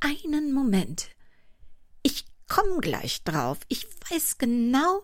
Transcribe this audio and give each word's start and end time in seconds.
einen 0.00 0.52
Moment. 0.52 1.08
Ich 2.02 2.26
komm 2.48 2.80
gleich 2.80 3.22
drauf. 3.24 3.58
Ich 3.68 3.86
weiß 4.10 4.38
genau. 4.38 5.02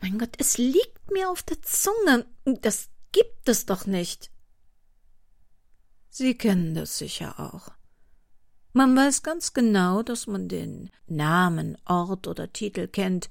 Mein 0.00 0.18
Gott, 0.18 0.34
es 0.38 0.58
liegt 0.58 1.10
mir 1.10 1.30
auf 1.30 1.42
der 1.42 1.62
Zunge. 1.62 2.26
Das 2.44 2.88
gibt 3.12 3.48
es 3.48 3.66
doch 3.66 3.86
nicht. 3.86 4.30
Sie 6.10 6.36
kennen 6.36 6.74
das 6.74 6.98
sicher 6.98 7.40
auch. 7.40 7.72
Man 8.72 8.96
weiß 8.96 9.22
ganz 9.22 9.52
genau, 9.52 10.02
dass 10.02 10.26
man 10.26 10.48
den 10.48 10.90
Namen, 11.06 11.76
Ort 11.84 12.26
oder 12.26 12.52
Titel 12.52 12.88
kennt, 12.88 13.30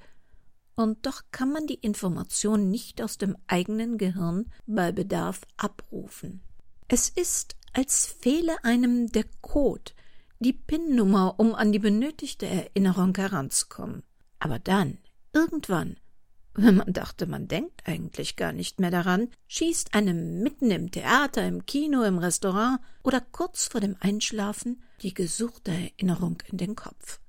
und 0.76 1.06
doch 1.06 1.22
kann 1.32 1.52
man 1.52 1.68
die 1.68 1.76
Information 1.76 2.72
nicht 2.72 3.02
aus 3.02 3.18
dem 3.18 3.38
eigenen 3.48 3.98
Gehirn 3.98 4.52
bei 4.66 4.92
Bedarf 4.92 5.42
abrufen. 5.58 6.42
Es 6.88 7.10
ist, 7.10 7.56
als 7.74 8.08
fehle 8.08 8.64
einem 8.64 9.12
der 9.12 9.26
Code, 9.42 9.92
die 10.44 10.54
PIN-Nummer, 10.54 11.36
um 11.40 11.56
an 11.56 11.72
die 11.72 11.80
benötigte 11.80 12.46
Erinnerung 12.46 13.16
heranzukommen. 13.16 14.04
Aber 14.40 14.60
dann, 14.60 15.00
irgendwann, 15.32 15.98
wenn 16.54 16.76
man 16.76 16.94
dachte, 16.94 17.26
man 17.26 17.48
denkt 17.48 17.82
eigentlich 17.86 18.36
gar 18.36 18.54
nicht 18.54 18.80
mehr 18.80 18.92
daran, 18.92 19.30
schießt 19.48 19.96
einem 19.96 20.44
mitten 20.44 20.70
im 20.70 20.92
Theater, 20.92 21.48
im 21.48 21.66
Kino, 21.66 22.04
im 22.04 22.20
Restaurant 22.20 22.80
oder 23.04 23.22
kurz 23.22 23.68
vor 23.68 23.82
dem 23.82 23.96
Einschlafen 24.00 24.84
die 25.02 25.14
gesuchte 25.14 25.72
Erinnerung 25.72 26.38
in 26.52 26.58
den 26.58 26.76
Kopf. 26.76 27.20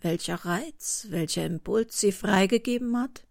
Welcher 0.00 0.36
Reiz, 0.46 1.08
welcher 1.10 1.44
Impuls 1.44 2.00
sie 2.00 2.12
freigegeben 2.12 2.96
hat? 2.96 3.26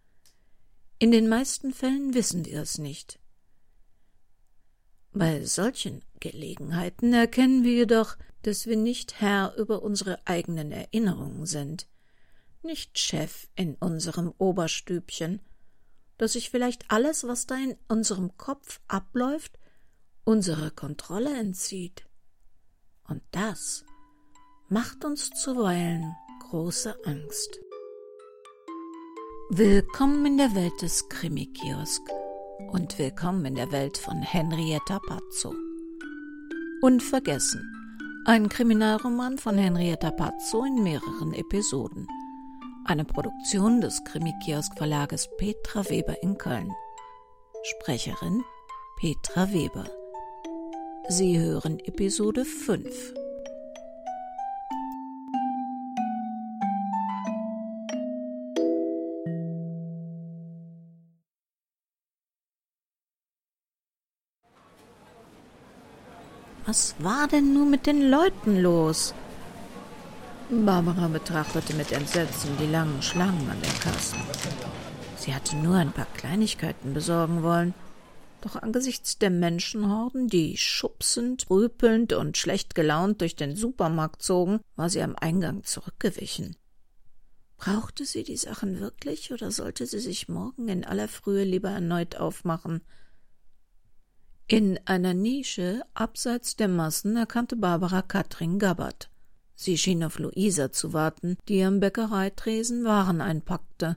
In 1.00 1.12
den 1.12 1.28
meisten 1.28 1.74
Fällen 1.74 2.14
wissen 2.14 2.46
wir 2.46 2.62
es 2.62 2.78
nicht. 2.78 3.20
Bei 5.12 5.44
solchen 5.44 6.04
Gelegenheiten 6.20 7.14
erkennen 7.14 7.64
wir 7.64 7.74
jedoch, 7.74 8.18
dass 8.44 8.68
wir 8.68 8.78
nicht 8.78 9.20
Herr 9.22 9.56
über 9.58 9.82
unsere 9.82 10.20
eigenen 10.26 10.72
Erinnerungen 10.72 11.46
sind, 11.46 11.88
nicht 12.62 12.98
Chef 12.98 13.48
in 13.56 13.76
unserem 13.76 14.34
Oberstübchen, 14.38 15.42
dass 16.18 16.34
sich 16.34 16.50
vielleicht 16.50 16.92
alles, 16.92 17.26
was 17.26 17.48
da 17.48 17.56
in 17.56 17.78
unserem 17.88 18.38
Kopf 18.38 18.82
abläuft, 18.88 19.58
unsere 20.26 20.72
Kontrolle 20.72 21.38
entzieht. 21.38 22.06
Und 23.08 23.22
das 23.32 23.86
macht 24.68 25.06
uns 25.06 25.30
zuweilen 25.32 26.14
große 26.50 26.96
Angst. 27.06 27.60
Willkommen 29.50 30.26
in 30.26 30.38
der 30.38 30.54
Welt 30.54 30.80
des 30.82 31.10
Krimi-Kiosk 31.10 32.02
und 32.72 33.00
willkommen 33.00 33.46
in 33.46 33.56
der 33.56 33.72
Welt 33.72 33.98
von 33.98 34.22
Henrietta 34.22 35.00
Pazzo. 35.00 35.56
Unvergessen, 36.82 37.79
ein 38.30 38.48
Kriminalroman 38.48 39.40
von 39.40 39.58
Henrietta 39.58 40.12
Pazzo 40.12 40.64
in 40.64 40.84
mehreren 40.84 41.34
Episoden– 41.34 42.08
eine 42.86 43.04
Produktion 43.04 43.82
des 43.82 44.04
Krimi-Kiosk-Verlages 44.04 45.28
Petra 45.40 45.90
Weber 45.90 46.22
in 46.22 46.38
Köln. 46.38 46.72
Sprecherin 47.64 48.44
Petra 49.00 49.52
Weber. 49.52 49.86
Sie 51.08 51.40
hören 51.40 51.80
Episode 51.80 52.46
5. 52.46 53.19
Was 66.70 66.94
war 67.00 67.28
denn 67.28 67.56
nun 67.56 67.72
mit 67.72 67.88
den 67.88 68.12
Leuten 68.12 68.62
los? 68.62 69.16
Barbara 70.52 71.08
betrachtete 71.08 71.74
mit 71.74 71.92
Entsetzen 71.92 72.52
die 72.60 72.68
langen 72.68 73.02
Schlangen 73.02 73.50
an 73.50 73.60
den 73.60 73.80
Kassen. 73.80 74.20
Sie 75.18 75.34
hatte 75.34 75.56
nur 75.56 75.78
ein 75.78 75.92
paar 75.92 76.06
Kleinigkeiten 76.14 76.94
besorgen 76.94 77.42
wollen, 77.42 77.74
doch 78.42 78.56
angesichts 78.56 79.18
der 79.18 79.32
Menschenhorden, 79.32 80.28
die 80.28 80.58
schubsend, 80.58 81.50
rüpelnd 81.50 82.14
und 82.14 82.38
schlecht 82.38 82.76
gelaunt 82.76 83.22
durch 83.22 83.36
den 83.36 83.56
Supermarkt 83.56 84.22
zogen, 84.22 84.60
war 84.76 84.92
sie 84.92 85.02
am 85.02 85.16
Eingang 85.16 85.64
zurückgewichen. 85.64 86.56
Brauchte 87.58 88.06
sie 88.06 88.22
die 88.22 88.38
Sachen 88.38 88.80
wirklich 88.80 89.34
oder 89.34 89.50
sollte 89.50 89.88
sie 89.88 90.00
sich 90.00 90.30
morgen 90.30 90.68
in 90.68 90.86
aller 90.86 91.08
Frühe 91.08 91.46
lieber 91.46 91.72
erneut 91.72 92.18
aufmachen? 92.18 92.82
In 94.52 94.80
einer 94.86 95.14
Nische 95.14 95.84
abseits 95.94 96.56
der 96.56 96.70
Massen 96.70 97.16
erkannte 97.16 97.56
Barbara 97.56 98.02
Katrin 98.02 98.58
Gabbard. 98.58 99.12
Sie 99.54 99.78
schien 99.78 100.04
auf 100.04 100.18
Luisa 100.18 100.72
zu 100.72 100.92
warten, 100.92 101.38
die 101.48 101.64
am 101.64 101.80
Bäckereitresen 101.80 102.84
Waren 102.84 103.22
einpackte. 103.22 103.96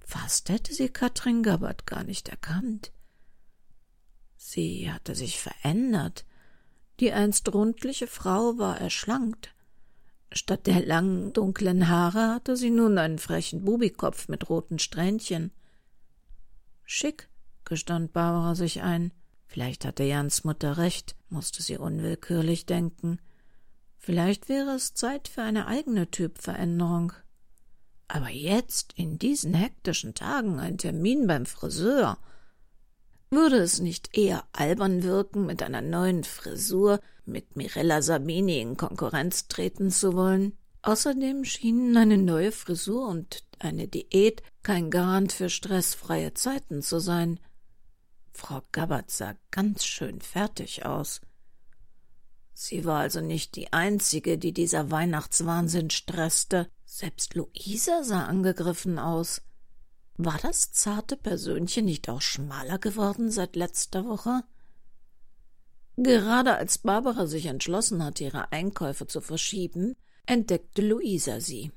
Fast 0.00 0.48
hätte 0.48 0.74
sie 0.74 0.88
Katrin 0.88 1.44
Gabbard 1.44 1.86
gar 1.86 2.02
nicht 2.02 2.28
erkannt. 2.28 2.90
Sie 4.36 4.90
hatte 4.90 5.14
sich 5.14 5.38
verändert. 5.38 6.24
Die 6.98 7.12
einst 7.12 7.54
rundliche 7.54 8.08
Frau 8.08 8.58
war 8.58 8.80
erschlankt. 8.80 9.54
Statt 10.32 10.66
der 10.66 10.84
langen, 10.84 11.32
dunklen 11.32 11.88
Haare 11.88 12.34
hatte 12.34 12.56
sie 12.56 12.70
nun 12.70 12.98
einen 12.98 13.20
frechen 13.20 13.64
Bubikopf 13.64 14.26
mit 14.26 14.50
roten 14.50 14.80
Strähnchen. 14.80 15.52
Schick, 16.82 17.27
gestand 17.68 18.12
Barbara 18.12 18.56
sich 18.56 18.82
ein. 18.82 19.12
Vielleicht 19.46 19.84
hatte 19.84 20.02
Jans 20.02 20.42
Mutter 20.42 20.76
recht, 20.76 21.14
musste 21.28 21.62
sie 21.62 21.78
unwillkürlich 21.78 22.66
denken. 22.66 23.20
Vielleicht 23.96 24.48
wäre 24.48 24.70
es 24.70 24.94
Zeit 24.94 25.28
für 25.28 25.42
eine 25.42 25.66
eigene 25.66 26.10
Typveränderung. 26.10 27.12
Aber 28.08 28.30
jetzt, 28.30 28.94
in 28.96 29.18
diesen 29.18 29.54
hektischen 29.54 30.14
Tagen, 30.14 30.58
ein 30.58 30.78
Termin 30.78 31.26
beim 31.26 31.46
Friseur. 31.46 32.18
Würde 33.30 33.58
es 33.58 33.80
nicht 33.80 34.16
eher 34.16 34.44
albern 34.52 35.02
wirken, 35.02 35.44
mit 35.44 35.62
einer 35.62 35.82
neuen 35.82 36.24
Frisur 36.24 37.00
mit 37.26 37.56
Mirella 37.56 38.00
Sabini 38.00 38.60
in 38.60 38.78
Konkurrenz 38.78 39.48
treten 39.48 39.90
zu 39.90 40.14
wollen? 40.14 40.56
Außerdem 40.80 41.44
schienen 41.44 41.96
eine 41.96 42.16
neue 42.16 42.52
Frisur 42.52 43.08
und 43.08 43.44
eine 43.58 43.88
Diät 43.88 44.42
kein 44.62 44.90
Garant 44.90 45.32
für 45.32 45.50
stressfreie 45.50 46.32
Zeiten 46.32 46.80
zu 46.80 47.00
sein. 47.00 47.38
Frau 48.38 48.62
Gabbard 48.70 49.10
sah 49.10 49.34
ganz 49.50 49.84
schön 49.84 50.20
fertig 50.20 50.86
aus. 50.86 51.20
Sie 52.54 52.84
war 52.84 53.00
also 53.00 53.20
nicht 53.20 53.56
die 53.56 53.72
einzige, 53.72 54.38
die 54.38 54.52
dieser 54.52 54.92
Weihnachtswahnsinn 54.92 55.90
stresste. 55.90 56.70
Selbst 56.84 57.34
Luisa 57.34 58.04
sah 58.04 58.26
angegriffen 58.26 59.00
aus. 59.00 59.42
War 60.16 60.38
das 60.40 60.70
zarte 60.72 61.16
Persönchen 61.16 61.84
nicht 61.84 62.08
auch 62.08 62.22
schmaler 62.22 62.78
geworden 62.78 63.32
seit 63.32 63.56
letzter 63.56 64.06
Woche? 64.06 64.44
Gerade 65.96 66.54
als 66.54 66.78
Barbara 66.78 67.26
sich 67.26 67.46
entschlossen 67.46 68.04
hatte, 68.04 68.24
ihre 68.24 68.52
Einkäufe 68.52 69.08
zu 69.08 69.20
verschieben, 69.20 69.96
entdeckte 70.26 70.82
Luisa 70.82 71.40
sie. 71.40 71.72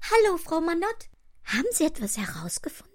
Hallo, 0.00 0.38
Frau 0.38 0.60
Manott. 0.60 1.10
Haben 1.42 1.66
Sie 1.72 1.84
etwas 1.84 2.16
herausgefunden? 2.16 2.87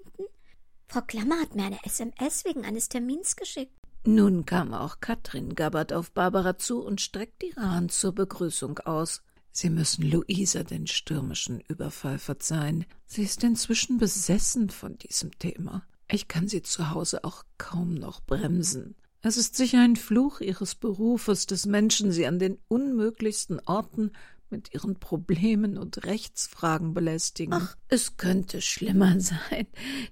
Frau 0.93 1.01
Klammer 1.01 1.39
hat 1.41 1.55
mir 1.55 1.63
eine 1.63 1.83
SMS 1.83 2.45
wegen 2.45 2.65
eines 2.65 2.87
Termins 2.87 3.35
geschickt. 3.35 3.73
Nun 4.05 4.45
kam 4.45 4.75
auch 4.75 4.99
Katrin 4.99 5.55
Gabbard 5.55 5.91
auf 5.91 6.11
Barbara 6.11 6.59
zu 6.59 6.83
und 6.83 7.01
streckte 7.01 7.47
ihre 7.47 7.71
Hand 7.71 7.91
zur 7.91 8.13
Begrüßung 8.13 8.77
aus. 8.77 9.23
Sie 9.51 9.71
müssen 9.71 10.07
Luisa 10.07 10.61
den 10.61 10.85
stürmischen 10.85 11.61
Überfall 11.61 12.19
verzeihen. 12.19 12.85
Sie 13.07 13.23
ist 13.23 13.43
inzwischen 13.43 13.97
besessen 13.97 14.69
von 14.69 14.99
diesem 14.99 15.31
Thema. 15.39 15.81
Ich 16.11 16.27
kann 16.27 16.47
sie 16.47 16.61
zu 16.61 16.91
Hause 16.91 17.23
auch 17.23 17.43
kaum 17.57 17.95
noch 17.95 18.21
bremsen. 18.21 18.93
Es 19.23 19.37
ist 19.37 19.55
sicher 19.55 19.81
ein 19.81 19.95
Fluch 19.95 20.41
ihres 20.41 20.75
Berufes, 20.75 21.47
dass 21.47 21.65
Menschen 21.65 22.11
sie 22.11 22.27
an 22.27 22.37
den 22.37 22.59
unmöglichsten 22.67 23.59
Orten 23.65 24.11
mit 24.53 24.71
ihren 24.71 24.99
Problemen 24.99 25.79
und 25.79 26.05
Rechtsfragen 26.05 26.93
belästigen. 26.93 27.55
Ach, 27.55 27.75
es 27.87 28.17
könnte 28.17 28.61
schlimmer 28.61 29.19
sein. 29.19 29.65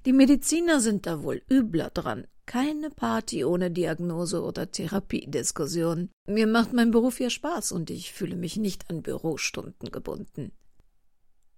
Die 0.07 0.13
Mediziner 0.13 0.79
sind 0.79 1.05
da 1.05 1.21
wohl 1.21 1.43
übler 1.49 1.91
dran. 1.91 2.25
Keine 2.47 2.89
Party 2.89 3.45
ohne 3.45 3.69
Diagnose 3.69 4.41
oder 4.43 4.71
Therapiediskussion. 4.71 6.09
Mir 6.27 6.47
macht 6.47 6.73
mein 6.73 6.89
Beruf 6.89 7.19
ja 7.19 7.29
Spaß 7.29 7.71
und 7.71 7.91
ich 7.91 8.11
fühle 8.11 8.35
mich 8.35 8.57
nicht 8.57 8.89
an 8.89 9.03
Bürostunden 9.03 9.91
gebunden. 9.91 10.51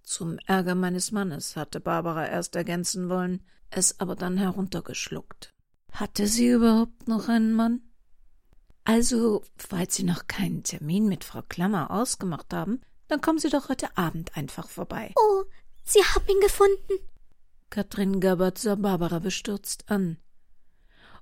Zum 0.02 0.38
Ärger 0.46 0.74
meines 0.74 1.10
Mannes 1.10 1.56
hatte 1.56 1.80
Barbara 1.80 2.28
erst 2.28 2.54
ergänzen 2.54 3.08
wollen, 3.08 3.40
es 3.70 3.98
aber 3.98 4.14
dann 4.14 4.36
heruntergeschluckt. 4.36 5.54
Hatte 5.90 6.26
sie 6.26 6.48
überhaupt 6.48 7.08
noch 7.08 7.28
einen 7.28 7.54
Mann? 7.54 7.80
Also, 8.84 9.42
falls 9.56 9.94
Sie 9.94 10.04
noch 10.04 10.26
keinen 10.26 10.62
Termin 10.62 11.08
mit 11.08 11.24
Frau 11.24 11.42
Klammer 11.42 11.90
ausgemacht 11.90 12.52
haben, 12.52 12.82
dann 13.08 13.20
kommen 13.20 13.38
Sie 13.38 13.48
doch 13.48 13.68
heute 13.68 13.96
Abend 13.96 14.36
einfach 14.36 14.68
vorbei. 14.68 15.12
Oh, 15.16 15.44
Sie 15.82 16.00
haben 16.00 16.26
ihn 16.28 16.40
gefunden? 16.40 16.92
Katrin 17.70 18.20
Gabbard 18.20 18.58
sah 18.58 18.74
Barbara 18.74 19.18
bestürzt 19.18 19.90
an. 19.90 20.18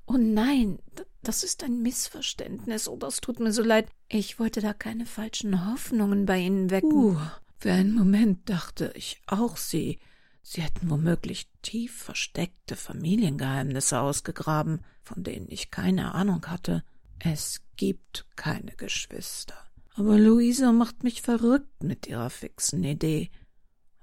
Oh 0.07 0.17
nein, 0.19 0.81
das 1.23 1.45
ist 1.45 1.63
ein 1.63 1.83
Missverständnis. 1.83 2.89
Oh, 2.89 2.97
das 2.97 3.21
tut 3.21 3.39
mir 3.39 3.53
so 3.53 3.63
leid. 3.63 3.89
Ich 4.09 4.39
wollte 4.39 4.61
da 4.61 4.73
keine 4.73 5.07
falschen 5.07 5.71
Hoffnungen 5.71 6.27
bei 6.27 6.39
Ihnen 6.41 6.71
wecken. 6.71 6.93
Uh, 6.93 7.17
für 7.59 7.73
einen 7.73 7.95
Moment 7.95 8.49
dachte 8.51 8.93
ich 8.97 9.23
auch 9.27 9.57
Sie. 9.57 10.01
Sie 10.43 10.61
hätten 10.61 10.91
womöglich 10.91 11.49
tief 11.63 11.97
versteckte 11.97 12.75
Familiengeheimnisse 12.75 14.01
ausgegraben, 14.01 14.85
von 15.05 15.23
denen 15.23 15.47
ich 15.49 15.71
keine 15.71 16.15
Ahnung 16.15 16.45
hatte. 16.47 16.83
Es 17.25 17.61
gibt 17.77 18.27
keine 18.35 18.73
Geschwister. 18.73 19.55
Aber 19.95 20.19
Luisa 20.19 20.73
macht 20.73 21.05
mich 21.05 21.23
verrückt 21.23 21.85
mit 21.85 22.09
ihrer 22.09 22.31
fixen 22.31 22.83
Idee, 22.83 23.31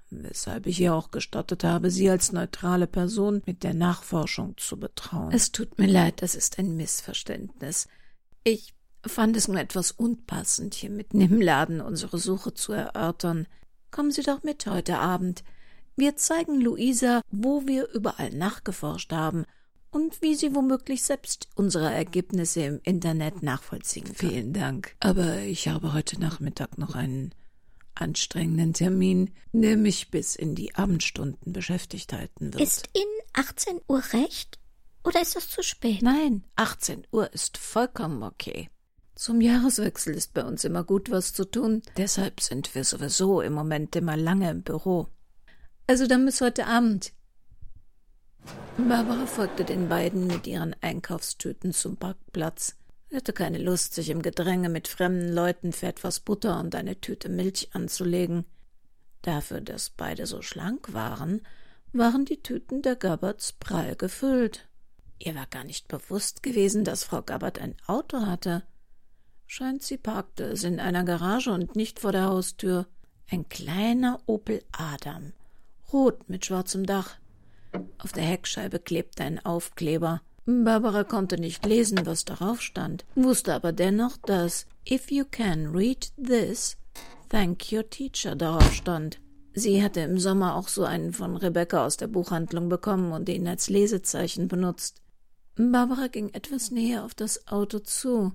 weshalb 0.08 0.66
ich 0.66 0.80
ihr 0.80 0.94
auch 0.94 1.10
gestattet 1.10 1.62
habe, 1.62 1.90
sie 1.90 2.08
als 2.08 2.32
neutrale 2.32 2.86
Person 2.86 3.42
mit 3.44 3.62
der 3.62 3.74
Nachforschung 3.74 4.56
zu 4.56 4.78
betrauen. 4.78 5.32
Es 5.32 5.52
tut 5.52 5.78
mir 5.78 5.86
leid, 5.86 6.22
das 6.22 6.34
ist 6.34 6.58
ein 6.58 6.76
Missverständnis. 6.76 7.88
Ich 8.42 8.72
fand 9.06 9.36
es 9.36 9.48
nur 9.48 9.60
etwas 9.60 9.92
unpassend, 9.92 10.74
hier 10.74 10.90
mitten 10.90 11.20
im 11.20 11.42
Laden 11.42 11.82
unsere 11.82 12.18
Suche 12.18 12.54
zu 12.54 12.72
erörtern. 12.72 13.46
Kommen 13.90 14.12
Sie 14.12 14.22
doch 14.22 14.42
mit 14.44 14.66
heute 14.66 14.98
Abend. 14.98 15.44
Wir 15.94 16.16
zeigen 16.16 16.58
Luisa, 16.58 17.20
wo 17.30 17.66
wir 17.66 17.90
überall 17.92 18.30
nachgeforscht 18.30 19.12
haben 19.12 19.44
und 19.90 20.22
wie 20.22 20.34
sie 20.34 20.54
womöglich 20.54 21.02
selbst 21.02 21.48
unsere 21.54 21.92
Ergebnisse 21.92 22.62
im 22.62 22.80
Internet 22.82 23.42
nachvollziehen 23.42 24.04
kann. 24.04 24.30
Vielen 24.30 24.52
Dank. 24.52 24.96
Aber 25.00 25.38
ich 25.40 25.68
habe 25.68 25.92
heute 25.92 26.20
Nachmittag 26.20 26.78
noch 26.78 26.94
einen 26.94 27.34
anstrengenden 27.94 28.72
Termin, 28.72 29.30
der 29.52 29.76
mich 29.76 30.10
bis 30.10 30.36
in 30.36 30.54
die 30.54 30.74
Abendstunden 30.74 31.52
beschäftigt 31.52 32.12
halten 32.12 32.52
wird. 32.52 32.62
Ist 32.62 32.88
Ihnen 32.94 33.20
18 33.34 33.80
Uhr 33.88 34.02
recht? 34.12 34.58
Oder 35.04 35.22
ist 35.22 35.36
das 35.36 35.48
zu 35.48 35.62
spät? 35.62 36.02
Nein, 36.02 36.44
18 36.56 37.06
Uhr 37.10 37.32
ist 37.32 37.58
vollkommen 37.58 38.22
okay. 38.22 38.68
Zum 39.14 39.40
Jahreswechsel 39.40 40.14
ist 40.14 40.32
bei 40.32 40.44
uns 40.44 40.64
immer 40.64 40.84
gut 40.84 41.10
was 41.10 41.34
zu 41.34 41.44
tun, 41.44 41.82
deshalb 41.96 42.40
sind 42.40 42.74
wir 42.74 42.84
sowieso 42.84 43.42
im 43.42 43.52
Moment 43.52 43.94
immer 43.96 44.16
lange 44.16 44.50
im 44.50 44.62
Büro. 44.62 45.08
Also 45.86 46.06
dann 46.06 46.24
bis 46.24 46.40
heute 46.40 46.66
Abend. 46.66 47.12
Barbara 48.76 49.26
folgte 49.26 49.64
den 49.64 49.88
beiden 49.88 50.26
mit 50.26 50.46
ihren 50.46 50.74
Einkaufstüten 50.80 51.72
zum 51.72 51.96
Parkplatz. 51.96 52.76
Sie 53.08 53.16
hatte 53.16 53.32
keine 53.32 53.58
Lust, 53.58 53.94
sich 53.94 54.08
im 54.08 54.22
Gedränge 54.22 54.68
mit 54.68 54.88
fremden 54.88 55.32
Leuten 55.32 55.72
für 55.72 55.86
etwas 55.86 56.20
Butter 56.20 56.58
und 56.60 56.74
eine 56.74 57.00
Tüte 57.00 57.28
Milch 57.28 57.70
anzulegen. 57.72 58.44
Dafür, 59.22 59.60
dass 59.60 59.90
beide 59.90 60.26
so 60.26 60.42
schlank 60.42 60.94
waren, 60.94 61.42
waren 61.92 62.24
die 62.24 62.42
Tüten 62.42 62.82
der 62.82 62.96
Gabberts 62.96 63.52
prall 63.52 63.96
gefüllt. 63.96 64.68
Ihr 65.18 65.34
war 65.34 65.46
gar 65.46 65.64
nicht 65.64 65.88
bewusst 65.88 66.42
gewesen, 66.42 66.84
dass 66.84 67.04
Frau 67.04 67.20
Gabbert 67.20 67.58
ein 67.58 67.76
Auto 67.86 68.20
hatte. 68.26 68.62
Scheint, 69.46 69.82
sie 69.82 69.98
parkte 69.98 70.44
es 70.44 70.64
in 70.64 70.80
einer 70.80 71.04
Garage 71.04 71.50
und 71.50 71.76
nicht 71.76 72.00
vor 72.00 72.12
der 72.12 72.26
Haustür. 72.26 72.86
Ein 73.28 73.48
kleiner 73.48 74.20
Opel 74.26 74.62
Adam, 74.72 75.32
rot 75.92 76.28
mit 76.28 76.46
schwarzem 76.46 76.86
Dach. 76.86 77.16
Auf 77.98 78.12
der 78.12 78.24
Heckscheibe 78.24 78.78
klebte 78.78 79.24
ein 79.24 79.44
Aufkleber. 79.44 80.22
Barbara 80.46 81.04
konnte 81.04 81.38
nicht 81.38 81.64
lesen, 81.64 82.04
was 82.06 82.24
darauf 82.24 82.60
stand, 82.60 83.04
wusste 83.14 83.54
aber 83.54 83.72
dennoch, 83.72 84.16
dass 84.16 84.66
If 84.90 85.10
you 85.10 85.24
can 85.30 85.68
read 85.68 86.10
this, 86.16 86.76
thank 87.28 87.70
your 87.72 87.88
teacher 87.88 88.34
darauf 88.34 88.72
stand. 88.72 89.20
Sie 89.52 89.82
hatte 89.82 90.00
im 90.00 90.18
Sommer 90.18 90.56
auch 90.56 90.68
so 90.68 90.84
einen 90.84 91.12
von 91.12 91.36
Rebecca 91.36 91.84
aus 91.84 91.96
der 91.96 92.06
Buchhandlung 92.06 92.68
bekommen 92.68 93.12
und 93.12 93.28
ihn 93.28 93.46
als 93.46 93.68
Lesezeichen 93.68 94.48
benutzt. 94.48 95.02
Barbara 95.56 96.06
ging 96.06 96.30
etwas 96.30 96.70
näher 96.70 97.04
auf 97.04 97.14
das 97.14 97.46
Auto 97.48 97.80
zu. 97.80 98.32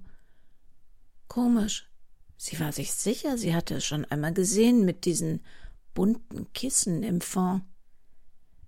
Komisch. 1.27 1.89
Sie 2.37 2.59
war 2.59 2.71
sich 2.71 2.93
sicher, 2.93 3.37
sie 3.37 3.55
hatte 3.55 3.75
es 3.75 3.85
schon 3.85 4.05
einmal 4.05 4.33
gesehen 4.33 4.85
mit 4.85 5.05
diesen 5.05 5.41
bunten 5.93 6.51
Kissen 6.53 7.01
im 7.01 7.21
Fond 7.21 7.63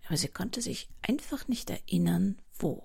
aber 0.07 0.17
sie 0.17 0.29
konnte 0.29 0.61
sich 0.61 0.89
einfach 1.01 1.47
nicht 1.47 1.69
erinnern, 1.69 2.37
wo. 2.57 2.83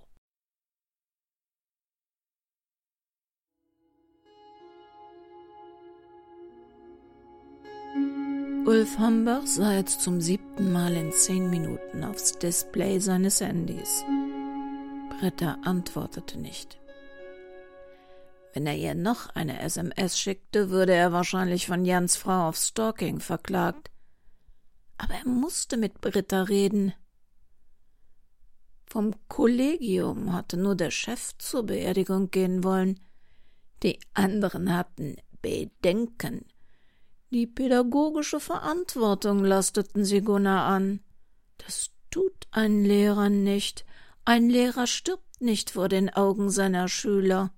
Ulf 8.65 8.99
Hambach 8.99 9.45
sah 9.45 9.75
jetzt 9.75 10.03
zum 10.03 10.21
siebten 10.21 10.73
Mal 10.73 10.95
in 10.95 11.13
zehn 11.13 11.51
Minuten 11.51 12.05
aufs 12.05 12.39
Display 12.39 13.01
seines 13.01 13.41
Handys. 13.41 14.05
Britta 15.19 15.59
antwortete 15.65 16.39
nicht. 16.39 16.79
Wenn 18.53 18.67
er 18.67 18.77
ihr 18.77 18.95
noch 18.95 19.31
eine 19.35 19.61
SMS 19.61 20.19
schickte, 20.19 20.71
würde 20.71 20.95
er 20.95 21.13
wahrscheinlich 21.13 21.67
von 21.67 21.85
Jans 21.85 22.17
Frau 22.17 22.49
auf 22.49 22.57
Stalking 22.57 23.19
verklagt. 23.19 23.91
Aber 24.99 25.15
er 25.15 25.27
musste 25.27 25.77
mit 25.77 26.01
Britta 26.01 26.43
reden. 26.43 26.93
Vom 28.93 29.15
Kollegium 29.27 30.35
hatte 30.35 30.59
nur 30.59 30.75
der 30.75 30.91
Chef 30.91 31.33
zur 31.39 31.63
Beerdigung 31.63 32.31
gehen 32.31 32.63
wollen. 32.63 33.01
Die 33.83 33.99
anderen 34.13 34.77
hatten 34.77 35.17
Bedenken. 35.41 36.45
Die 37.31 37.47
pädagogische 37.47 38.39
Verantwortung 38.39 39.47
lasteten 39.47 40.05
sie 40.05 40.21
Gunnar 40.21 40.67
an. 40.67 41.01
Das 41.57 41.89
tut 42.11 42.47
ein 42.51 42.85
Lehrer 42.85 43.31
nicht. 43.31 43.87
Ein 44.27 44.51
Lehrer 44.51 44.87
stirbt 44.87 45.41
nicht 45.41 45.71
vor 45.71 45.89
den 45.89 46.11
Augen 46.11 46.51
seiner 46.51 46.87
Schüler. 46.87 47.51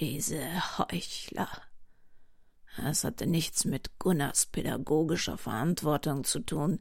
Diese 0.00 0.40
Heuchler. 0.76 1.62
Es 2.84 3.04
hatte 3.04 3.28
nichts 3.28 3.64
mit 3.64 3.96
Gunnars 4.00 4.46
pädagogischer 4.46 5.38
Verantwortung 5.38 6.24
zu 6.24 6.40
tun. 6.40 6.80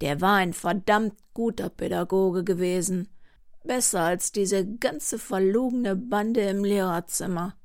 Der 0.00 0.20
war 0.20 0.36
ein 0.36 0.52
verdammt 0.52 1.18
guter 1.34 1.68
Pädagoge 1.68 2.44
gewesen. 2.44 3.08
Besser 3.64 4.02
als 4.02 4.32
diese 4.32 4.66
ganze 4.66 5.18
verlogene 5.18 5.96
Bande 5.96 6.42
im 6.42 6.64
Lehrerzimmer. 6.64 7.56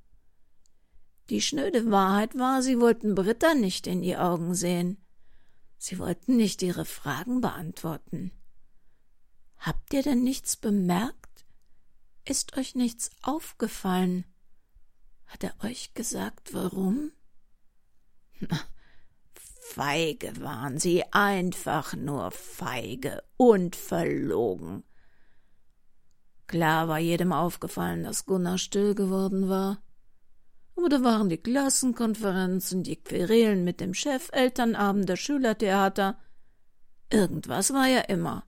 Die 1.30 1.42
schnöde 1.42 1.90
Wahrheit 1.90 2.38
war, 2.38 2.62
sie 2.62 2.80
wollten 2.80 3.16
Britta 3.16 3.54
nicht 3.54 3.88
in 3.88 4.02
die 4.02 4.18
Augen 4.18 4.56
sehen. 4.56 4.98
Sie 5.78 6.00
wollten 6.00 6.36
nicht 6.36 6.62
ihre 6.62 6.86
Fragen 6.86 7.42
beantworten. 7.42 8.32
Habt 9.58 9.94
ihr 9.94 10.04
denn 10.04 10.24
nichts 10.24 10.58
bemerkt? 10.58 11.46
Ist 12.26 12.58
euch 12.58 12.76
nichts 12.76 13.12
aufgefallen? 13.22 14.26
Hat 15.26 15.44
er 15.44 15.56
euch 15.64 15.94
gesagt, 15.94 16.54
warum? 16.54 17.12
Na, 18.40 18.60
feige 19.74 20.42
waren 20.42 20.77
sie, 20.77 21.03
einfach 21.12 21.96
nur 21.96 22.32
feige 22.32 23.24
und 23.38 23.75
verlogen. 23.75 24.84
Klar 26.48 26.88
war 26.88 27.00
jedem 27.00 27.32
aufgefallen, 27.32 28.03
dass 28.03 28.25
Gunnar 28.25 28.58
still 28.58 28.96
geworden 28.96 29.50
war. 29.50 29.82
Aber 30.75 30.89
da 30.89 31.03
waren 31.03 31.30
die 31.30 31.38
Klassenkonferenzen, 31.38 32.84
die 32.84 32.98
Querelen 32.98 33.63
mit 33.63 33.80
dem 33.80 33.94
Chef, 33.94 34.30
Elternabende, 34.32 35.18
Schülertheater. 35.18 36.18
Irgendwas 37.12 37.74
war 37.74 37.88
ja 37.88 38.01
immer. 38.01 38.46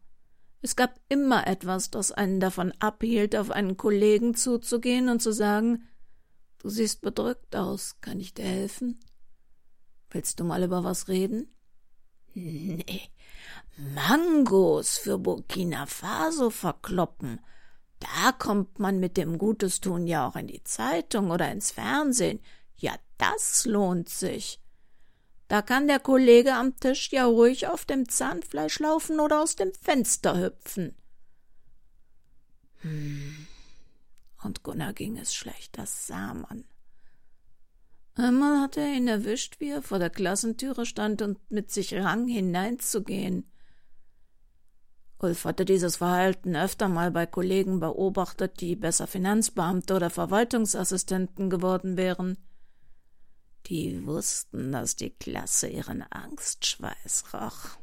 Es 0.62 0.75
gab 0.75 1.00
immer 1.10 1.48
etwas, 1.48 1.91
das 1.91 2.12
einen 2.12 2.39
davon 2.39 2.74
abhielt, 2.79 3.36
auf 3.36 3.51
einen 3.51 3.77
Kollegen 3.77 4.36
zuzugehen 4.36 5.10
und 5.10 5.22
zu 5.22 5.32
sagen, 5.32 5.84
Du 6.65 6.72
siehst 6.72 7.01
bedrückt 7.01 7.55
aus, 7.55 8.01
kann 8.01 8.20
ich 8.20 8.34
dir 8.34 8.46
helfen? 8.46 9.00
Willst 10.15 10.39
du 10.39 10.45
mal 10.45 10.63
über 10.63 10.86
was 10.86 11.10
reden? 11.10 11.53
Nee. 12.36 13.01
Mangos 13.75 14.98
für 14.98 15.17
Burkina 15.17 15.88
Faso 15.88 16.51
verkloppen. 16.51 17.41
Da 18.00 18.31
kommt 18.31 18.79
man 18.79 19.01
mit 19.01 19.17
dem 19.17 19.38
Gutestun 19.38 20.07
ja 20.07 20.25
auch 20.25 20.38
in 20.38 20.48
die 20.48 20.63
Zeitung 20.63 21.31
oder 21.31 21.51
ins 21.51 21.72
Fernsehen. 21.72 22.39
Ja, 22.77 22.95
das 23.17 23.65
lohnt 23.65 24.07
sich. 24.07 24.62
Da 25.50 25.62
kann 25.62 25.89
der 25.89 26.00
Kollege 26.00 26.53
am 26.53 26.77
Tisch 26.77 27.12
ja 27.12 27.25
ruhig 27.25 27.67
auf 27.67 27.84
dem 27.84 28.07
Zahnfleisch 28.07 28.79
laufen 28.79 29.19
oder 29.19 29.43
aus 29.43 29.57
dem 29.57 29.74
Fenster 29.74 30.39
hüpfen. 30.39 30.95
Hm. 32.84 33.48
Und 34.45 34.63
Gunnar 34.63 34.93
ging 34.93 35.17
es 35.17 35.36
schlecht, 35.36 35.77
das 35.77 36.07
sah 36.07 36.34
man. 36.34 36.63
Einmal 38.15 38.62
hatte 38.62 38.79
er 38.79 38.93
ihn 38.95 39.10
erwischt, 39.10 39.60
wie 39.60 39.69
er 39.69 39.81
vor 39.81 40.00
der 40.00 40.10
Klassentüre 40.10 40.86
stand 40.86 41.22
und 41.22 41.39
mit 41.51 41.69
sich 41.69 41.93
rang, 41.93 42.27
hineinzugehen. 42.27 43.51
Ulf 45.19 45.43
hatte 45.43 45.65
dieses 45.65 45.98
Verhalten 45.98 46.55
öfter 46.55 46.88
mal 46.88 47.12
bei 47.12 47.25
Kollegen 47.25 47.79
beobachtet, 47.79 48.62
die 48.62 48.75
besser 48.75 49.07
Finanzbeamte 49.07 49.95
oder 49.95 50.10
Verwaltungsassistenten 50.10 51.50
geworden 51.50 51.98
wären. 51.98 52.38
Die 53.67 54.05
wussten, 54.05 54.72
dass 54.72 54.95
die 54.95 55.10
Klasse 55.10 55.67
ihren 55.67 56.03
Angstschweiß 56.03 57.34
roch. 57.34 57.77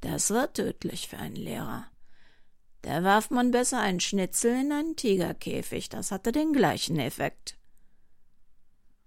Das 0.00 0.30
war 0.30 0.52
tödlich 0.52 1.08
für 1.08 1.18
einen 1.18 1.36
Lehrer. 1.36 1.86
Da 2.80 3.04
warf 3.04 3.30
man 3.30 3.52
besser 3.52 3.78
ein 3.78 4.00
Schnitzel 4.00 4.60
in 4.60 4.72
einen 4.72 4.96
Tigerkäfig, 4.96 5.88
das 5.88 6.10
hatte 6.10 6.32
den 6.32 6.52
gleichen 6.52 6.98
Effekt. 6.98 7.56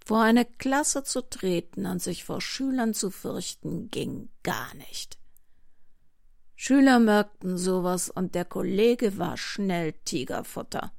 Vor 0.06 0.22
eine 0.22 0.46
Klasse 0.46 1.04
zu 1.04 1.28
treten 1.28 1.88
und 1.88 2.00
sich 2.00 2.24
vor 2.26 2.40
Schülern 2.40 2.94
zu 2.94 3.10
fürchten, 3.10 3.90
ging 3.90 4.30
gar 4.44 4.74
nicht. 4.76 5.18
Schüler 6.56 7.00
merkten 7.00 7.58
sowas 7.58 8.10
und 8.10 8.36
der 8.36 8.46
Kollege 8.46 9.18
war 9.18 9.36
schnell 9.36 9.94
Tigerfutter. 10.06 10.92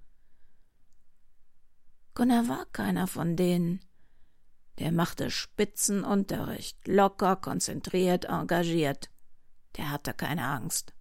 Gunnar 2.15 2.49
war 2.49 2.67
keiner 2.73 3.07
von 3.07 3.37
denen. 3.37 3.81
Der 4.81 4.91
machte 4.91 5.31
Spitzenunterricht, 5.31 6.89
locker, 6.89 7.37
konzentriert, 7.37 8.25
engagiert. 8.25 9.11
Der 9.77 9.91
hatte 9.91 10.15
keine 10.15 10.47
Angst. 10.47 10.95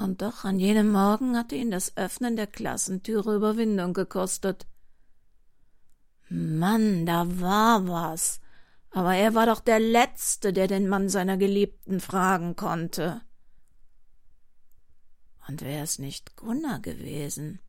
Und 0.00 0.20
doch 0.20 0.44
an 0.44 0.58
jenem 0.58 0.90
Morgen 0.90 1.36
hatte 1.36 1.54
ihn 1.54 1.70
das 1.70 1.96
Öffnen 1.96 2.34
der 2.34 2.48
Klassentüre 2.48 3.36
Überwindung 3.36 3.94
gekostet. 3.94 4.66
Mann, 6.34 7.06
da 7.06 7.40
war 7.40 7.86
was. 7.86 8.40
Aber 8.90 9.14
er 9.14 9.34
war 9.34 9.46
doch 9.46 9.60
der 9.60 9.78
Letzte, 9.78 10.52
der 10.52 10.66
den 10.66 10.88
Mann 10.88 11.08
seiner 11.08 11.36
Geliebten 11.36 12.00
fragen 12.00 12.56
konnte. 12.56 13.22
Und 15.46 15.62
wäre 15.62 15.84
es 15.84 15.98
nicht 15.98 16.36
Gunnar 16.36 16.80
gewesen? 16.80 17.60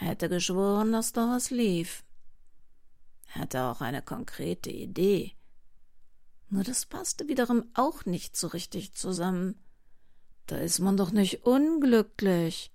Er 0.00 0.08
hätte 0.08 0.28
geschworen, 0.28 0.92
dass 0.92 1.12
da 1.12 1.28
was 1.28 1.50
lief. 1.50 2.04
Er 3.34 3.42
hatte 3.42 3.62
auch 3.64 3.80
eine 3.80 4.02
konkrete 4.02 4.70
Idee. 4.70 5.32
Nur 6.48 6.64
das 6.64 6.86
passte 6.86 7.28
wiederum 7.28 7.64
auch 7.74 8.04
nicht 8.06 8.36
so 8.36 8.48
richtig 8.48 8.94
zusammen. 8.94 9.60
Da 10.46 10.56
ist 10.56 10.78
man 10.78 10.96
doch 10.96 11.12
nicht 11.12 11.44
unglücklich. 11.44 12.72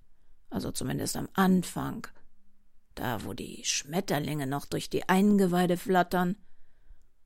Also 0.49 0.71
zumindest 0.71 1.15
am 1.17 1.29
Anfang. 1.33 2.07
Da, 2.95 3.23
wo 3.23 3.33
die 3.33 3.61
Schmetterlinge 3.63 4.47
noch 4.47 4.65
durch 4.65 4.89
die 4.89 5.07
Eingeweide 5.07 5.77
flattern. 5.77 6.37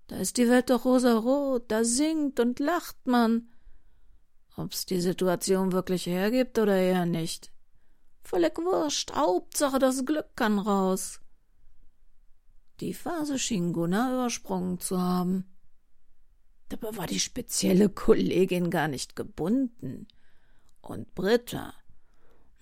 Da 0.08 0.18
ist 0.18 0.38
die 0.38 0.50
Welt 0.50 0.70
doch 0.70 0.86
rosarot, 0.86 1.72
da 1.72 1.84
singt 1.84 2.40
und 2.40 2.60
lacht 2.60 3.08
man. 3.08 3.50
Ob's 4.56 4.86
die 4.86 5.02
Situation 5.02 5.72
wirklich 5.72 6.06
hergibt 6.06 6.60
oder 6.60 6.78
eher 6.78 7.06
nicht. 7.06 7.52
Völlig 8.24 8.58
wurscht, 8.58 9.14
Hauptsache 9.14 9.80
das 9.80 10.06
Glück 10.06 10.36
kann 10.36 10.60
raus. 10.60 11.20
Die 12.80 12.94
Phase 12.94 13.40
schien 13.40 13.74
Gunnar 13.74 14.14
übersprungen 14.14 14.80
zu 14.80 15.02
haben. 15.02 15.46
Dabei 16.70 16.98
war 16.98 17.08
die 17.08 17.20
spezielle 17.20 17.90
Kollegin 17.90 18.70
gar 18.70 18.88
nicht 18.88 19.16
gebunden. 19.16 20.08
Und 20.82 21.14
Britta, 21.16 21.74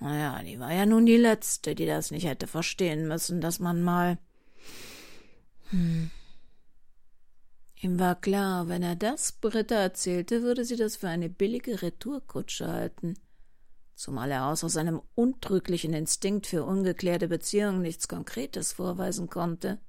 naja, 0.03 0.43
die 0.43 0.59
war 0.59 0.71
ja 0.71 0.85
nun 0.85 1.05
die 1.05 1.17
Letzte, 1.17 1.75
die 1.75 1.85
das 1.85 2.11
nicht 2.11 2.27
hätte 2.27 2.47
verstehen 2.47 3.07
müssen, 3.07 3.41
dass 3.41 3.59
man 3.59 3.81
mal. 3.81 4.17
Hm. 5.69 6.11
Ihm 7.81 7.99
war 7.99 8.15
klar, 8.15 8.67
wenn 8.67 8.83
er 8.83 8.95
das 8.95 9.31
Britta 9.31 9.75
erzählte, 9.75 10.43
würde 10.43 10.63
sie 10.63 10.75
das 10.75 10.95
für 10.95 11.09
eine 11.09 11.29
billige 11.29 11.81
Retourkutsche 11.81 12.67
halten 12.67 13.15
zumal 13.95 14.31
er 14.31 14.47
außer 14.47 14.69
seinem 14.69 15.01
untrüglichen 15.15 15.93
Instinkt 15.93 16.47
für 16.47 16.63
ungeklärte 16.63 17.27
Beziehungen 17.27 17.81
nichts 17.81 18.07
Konkretes 18.07 18.73
vorweisen 18.73 19.29
konnte. 19.29 19.79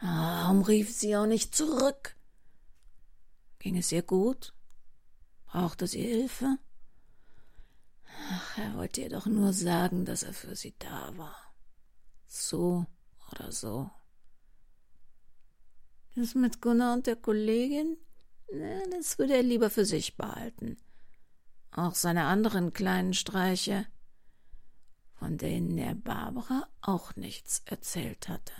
Warum 0.00 0.62
rief 0.62 0.92
sie 0.92 1.16
auch 1.16 1.26
nicht 1.26 1.54
zurück? 1.54 2.16
Ging 3.58 3.76
es 3.76 3.92
ihr 3.92 4.02
gut? 4.02 4.54
Brauchte 5.46 5.86
sie 5.86 6.02
Hilfe? 6.02 6.58
Ach, 8.28 8.58
er 8.58 8.74
wollte 8.76 9.00
ihr 9.00 9.08
doch 9.08 9.26
nur 9.26 9.52
sagen, 9.52 10.04
dass 10.04 10.22
er 10.22 10.32
für 10.32 10.54
sie 10.54 10.74
da 10.78 11.16
war. 11.16 11.36
So 12.26 12.86
oder 13.32 13.50
so. 13.50 13.90
Das 16.14 16.34
mit 16.34 16.60
Gunnar 16.60 16.94
und 16.94 17.06
der 17.06 17.16
Kollegin? 17.16 17.96
Na, 18.52 18.80
das 18.90 19.18
würde 19.18 19.36
er 19.36 19.42
lieber 19.42 19.70
für 19.70 19.84
sich 19.84 20.16
behalten 20.16 20.76
auch 21.72 21.94
seine 21.94 22.24
anderen 22.24 22.72
kleinen 22.72 23.14
Streiche, 23.14 23.86
von 25.14 25.38
denen 25.38 25.78
er 25.78 25.94
Barbara 25.94 26.68
auch 26.80 27.16
nichts 27.16 27.62
erzählt 27.66 28.28
hatte. 28.28 28.52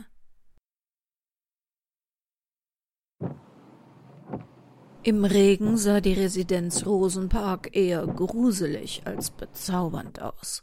Im 5.03 5.25
Regen 5.25 5.79
sah 5.79 6.03
die 6.03 6.13
Residenz 6.13 6.85
Rosenpark 6.85 7.75
eher 7.75 8.07
gruselig 8.07 9.03
als 9.07 9.31
bezaubernd 9.31 10.21
aus. 10.21 10.63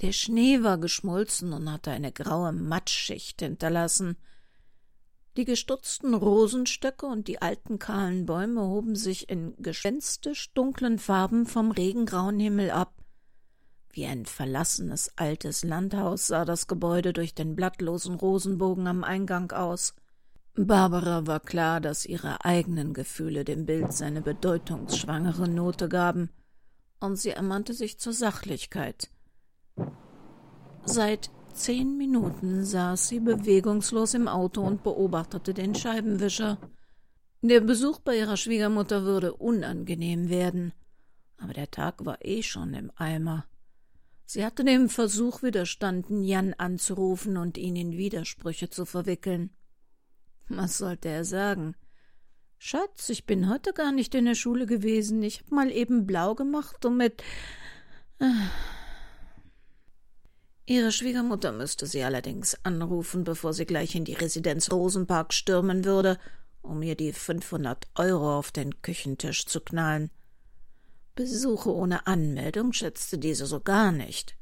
Der 0.00 0.10
Schnee 0.12 0.62
war 0.64 0.78
geschmolzen 0.78 1.52
und 1.52 1.70
hatte 1.70 1.92
eine 1.92 2.10
graue 2.10 2.52
Matschschicht 2.52 3.40
hinterlassen, 3.40 4.16
die 5.36 5.44
gestutzten 5.44 6.12
Rosenstöcke 6.14 7.06
und 7.06 7.28
die 7.28 7.40
alten 7.40 7.78
kahlen 7.78 8.26
Bäume 8.26 8.62
hoben 8.62 8.96
sich 8.96 9.28
in 9.28 9.54
gespenstisch 9.58 10.52
dunklen 10.54 10.98
Farben 10.98 11.46
vom 11.46 11.70
regengrauen 11.70 12.40
Himmel 12.40 12.72
ab. 12.72 12.94
Wie 13.92 14.06
ein 14.06 14.26
verlassenes 14.26 15.12
altes 15.16 15.62
Landhaus 15.62 16.26
sah 16.26 16.44
das 16.44 16.66
Gebäude 16.66 17.12
durch 17.12 17.34
den 17.34 17.54
blattlosen 17.54 18.16
Rosenbogen 18.16 18.88
am 18.88 19.04
Eingang 19.04 19.52
aus. 19.52 19.94
Barbara 20.56 21.26
war 21.26 21.40
klar, 21.40 21.80
dass 21.80 22.04
ihre 22.04 22.44
eigenen 22.44 22.92
Gefühle 22.92 23.44
dem 23.44 23.66
Bild 23.66 23.92
seine 23.92 24.20
bedeutungsschwangere 24.20 25.48
Note 25.48 25.88
gaben, 25.88 26.30
und 26.98 27.16
sie 27.16 27.30
ermannte 27.30 27.72
sich 27.72 27.98
zur 27.98 28.12
Sachlichkeit. 28.12 29.10
Seit 30.84 31.30
zehn 31.54 31.96
Minuten 31.96 32.64
saß 32.64 33.08
sie 33.08 33.20
bewegungslos 33.20 34.14
im 34.14 34.28
Auto 34.28 34.62
und 34.62 34.82
beobachtete 34.82 35.54
den 35.54 35.74
Scheibenwischer. 35.74 36.58
Der 37.42 37.60
Besuch 37.60 38.00
bei 38.00 38.18
ihrer 38.18 38.36
Schwiegermutter 38.36 39.04
würde 39.04 39.34
unangenehm 39.34 40.28
werden, 40.28 40.72
aber 41.38 41.54
der 41.54 41.70
Tag 41.70 42.04
war 42.04 42.18
eh 42.22 42.42
schon 42.42 42.74
im 42.74 42.90
Eimer. 42.96 43.46
Sie 44.26 44.44
hatte 44.44 44.64
dem 44.64 44.88
Versuch 44.88 45.42
widerstanden, 45.42 46.22
Jan 46.22 46.54
anzurufen 46.54 47.36
und 47.36 47.56
ihn 47.56 47.76
in 47.76 47.96
Widersprüche 47.96 48.68
zu 48.68 48.84
verwickeln. 48.84 49.50
Was 50.50 50.78
sollte 50.78 51.08
er 51.08 51.24
sagen? 51.24 51.76
Schatz, 52.58 53.08
ich 53.08 53.24
bin 53.24 53.48
heute 53.48 53.72
gar 53.72 53.92
nicht 53.92 54.14
in 54.16 54.24
der 54.24 54.34
Schule 54.34 54.66
gewesen. 54.66 55.22
Ich 55.22 55.40
hab 55.40 55.52
mal 55.52 55.70
eben 55.70 56.06
blau 56.06 56.34
gemacht 56.34 56.84
und 56.84 56.96
mit. 56.96 57.22
Ihre 60.66 60.90
Schwiegermutter 60.90 61.52
müsste 61.52 61.86
sie 61.86 62.02
allerdings 62.02 62.56
anrufen, 62.64 63.22
bevor 63.22 63.54
sie 63.54 63.64
gleich 63.64 63.94
in 63.94 64.04
die 64.04 64.14
Residenz 64.14 64.72
Rosenpark 64.72 65.32
stürmen 65.32 65.84
würde, 65.84 66.18
um 66.62 66.82
ihr 66.82 66.96
die 66.96 67.12
fünfhundert 67.12 67.86
Euro 67.94 68.36
auf 68.36 68.50
den 68.50 68.82
Küchentisch 68.82 69.46
zu 69.46 69.60
knallen. 69.60 70.10
Besuche 71.14 71.72
ohne 71.72 72.08
Anmeldung 72.08 72.72
schätzte 72.72 73.18
diese 73.18 73.46
so 73.46 73.60
gar 73.60 73.92
nicht 73.92 74.36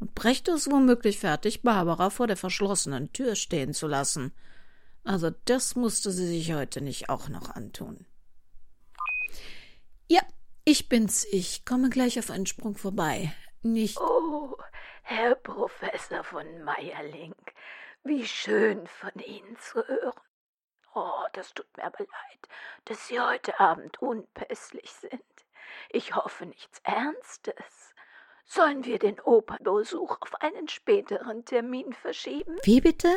und 0.00 0.14
brächte 0.14 0.50
es 0.50 0.68
womöglich 0.70 1.20
fertig, 1.20 1.62
Barbara 1.62 2.10
vor 2.10 2.26
der 2.26 2.36
verschlossenen 2.36 3.12
Tür 3.12 3.36
stehen 3.36 3.74
zu 3.74 3.86
lassen. 3.86 4.32
Also 5.06 5.30
das 5.44 5.76
musste 5.76 6.10
sie 6.10 6.26
sich 6.26 6.52
heute 6.52 6.80
nicht 6.80 7.08
auch 7.08 7.28
noch 7.28 7.50
antun. 7.54 8.06
Ja, 10.08 10.20
ich 10.64 10.88
bin's. 10.88 11.24
Ich 11.30 11.64
komme 11.64 11.90
gleich 11.90 12.18
auf 12.18 12.28
einen 12.30 12.46
Sprung 12.46 12.76
vorbei. 12.76 13.32
Nicht. 13.62 13.98
Oh, 14.00 14.56
Herr 15.02 15.36
Professor 15.36 16.24
von 16.24 16.62
Meierling, 16.64 17.34
wie 18.02 18.26
schön 18.26 18.86
von 18.88 19.12
Ihnen 19.24 19.56
zu 19.58 19.86
hören. 19.86 20.20
Oh, 20.92 21.24
das 21.34 21.54
tut 21.54 21.68
mir 21.76 21.84
aber 21.84 22.00
leid, 22.00 22.48
dass 22.86 23.06
Sie 23.06 23.20
heute 23.20 23.60
Abend 23.60 24.02
unpässlich 24.02 24.90
sind. 24.90 25.22
Ich 25.90 26.16
hoffe 26.16 26.46
nichts 26.46 26.80
Ernstes. 26.82 27.94
Sollen 28.44 28.84
wir 28.84 28.98
den 28.98 29.20
Opernbesuch 29.20 30.18
auf 30.20 30.34
einen 30.40 30.68
späteren 30.68 31.44
Termin 31.44 31.92
verschieben? 31.92 32.56
Wie 32.64 32.80
bitte? 32.80 33.16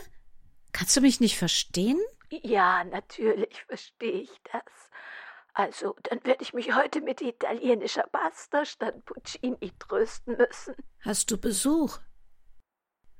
Kannst 0.72 0.96
du 0.96 1.02
mich 1.02 1.20
nicht 1.20 1.38
verstehen? 1.38 2.00
Ja, 2.30 2.84
natürlich 2.84 3.64
verstehe 3.66 4.22
ich 4.22 4.42
das. 4.52 4.90
Also, 5.54 5.96
dann 6.04 6.24
werde 6.24 6.44
ich 6.44 6.54
mich 6.54 6.76
heute 6.76 7.02
mit 7.02 7.22
italienischer 7.22 8.08
Pasta 8.12 8.66
statt 8.66 9.04
Puccini 9.06 9.72
trösten 9.80 10.38
müssen. 10.38 10.76
Hast 11.02 11.32
du 11.32 11.38
Besuch? 11.38 12.00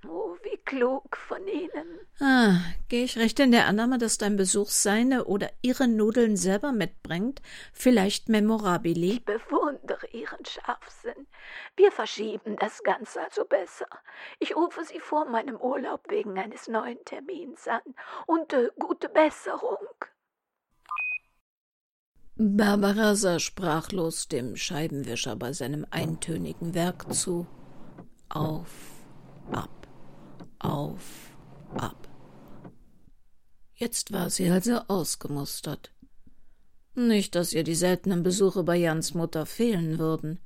Oh, 0.08 0.38
wie 0.44 0.49
klug 0.66 1.18
von 1.18 1.48
Ihnen. 1.48 2.00
Ah, 2.20 2.58
gehe 2.88 3.04
ich 3.04 3.18
recht 3.18 3.40
in 3.40 3.52
der 3.52 3.68
Annahme, 3.68 3.98
dass 3.98 4.18
dein 4.18 4.36
Besuch 4.36 4.70
seine 4.70 5.26
oder 5.26 5.50
ihre 5.62 5.88
Nudeln 5.88 6.38
selber 6.38 6.72
mitbringt? 6.72 7.42
Vielleicht 7.74 8.30
memorabili? 8.30 9.14
Ich 9.14 9.26
bewundere 9.26 10.08
Ihren 10.12 10.46
Scharfsinn. 10.46 11.28
Wir 11.76 11.92
verschieben 11.92 12.56
das 12.60 12.84
Ganze 12.84 13.22
also 13.22 13.46
besser. 13.46 13.88
Ich 14.40 14.56
rufe 14.56 14.84
Sie 14.84 15.00
vor 15.00 15.26
meinem 15.26 15.56
Urlaub 15.56 16.02
wegen 16.10 16.38
eines 16.38 16.68
neuen 16.68 17.04
Termins 17.06 17.68
an. 17.68 17.82
Und 18.28 18.54
äh, 18.54 18.70
gute 18.78 19.10
Besserung. 19.10 19.78
Barbara 22.42 23.16
sah 23.16 23.38
sprachlos 23.38 24.30
dem 24.30 24.56
Scheibenwischer 24.56 25.36
bei 25.36 25.52
seinem 25.52 25.86
eintönigen 25.92 26.74
Werk 26.74 27.14
zu. 27.14 27.46
Auf, 28.30 28.72
ab, 29.52 29.79
auf, 30.60 31.36
ab. 31.76 32.08
Jetzt 33.76 34.12
war 34.12 34.30
sie 34.30 34.50
also 34.50 34.80
ausgemustert. 34.88 35.92
Nicht, 36.96 37.36
dass 37.36 37.54
ihr 37.54 37.64
die 37.64 37.76
seltenen 37.76 38.24
Besuche 38.24 38.64
bei 38.64 38.76
Jans 38.76 39.14
Mutter 39.14 39.46
fehlen 39.46 40.00
würden, 40.00 40.40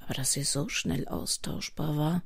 aber 0.00 0.14
dass 0.14 0.32
sie 0.32 0.42
so 0.42 0.68
schnell 0.68 1.06
austauschbar 1.06 1.96
war. 1.96 2.22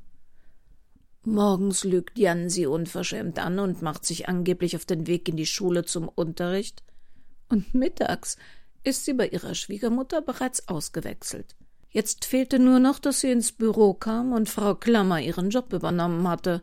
Morgens 1.23 1.83
lügt 1.83 2.17
Jan 2.17 2.49
sie 2.49 2.65
unverschämt 2.65 3.37
an 3.37 3.59
und 3.59 3.81
macht 3.81 4.05
sich 4.05 4.27
angeblich 4.27 4.75
auf 4.75 4.85
den 4.85 5.07
Weg 5.07 5.27
in 5.27 5.35
die 5.35 5.45
Schule 5.45 5.85
zum 5.85 6.07
Unterricht, 6.07 6.83
und 7.49 7.73
mittags 7.73 8.37
ist 8.83 9.05
sie 9.05 9.13
bei 9.13 9.27
ihrer 9.27 9.53
Schwiegermutter 9.53 10.21
bereits 10.21 10.67
ausgewechselt. 10.67 11.55
Jetzt 11.89 12.25
fehlte 12.25 12.59
nur 12.59 12.79
noch, 12.79 12.99
dass 12.99 13.21
sie 13.21 13.31
ins 13.31 13.51
Büro 13.51 13.93
kam 13.93 14.31
und 14.33 14.49
Frau 14.49 14.75
Klammer 14.75 15.19
ihren 15.21 15.49
Job 15.49 15.73
übernommen 15.73 16.27
hatte. 16.27 16.61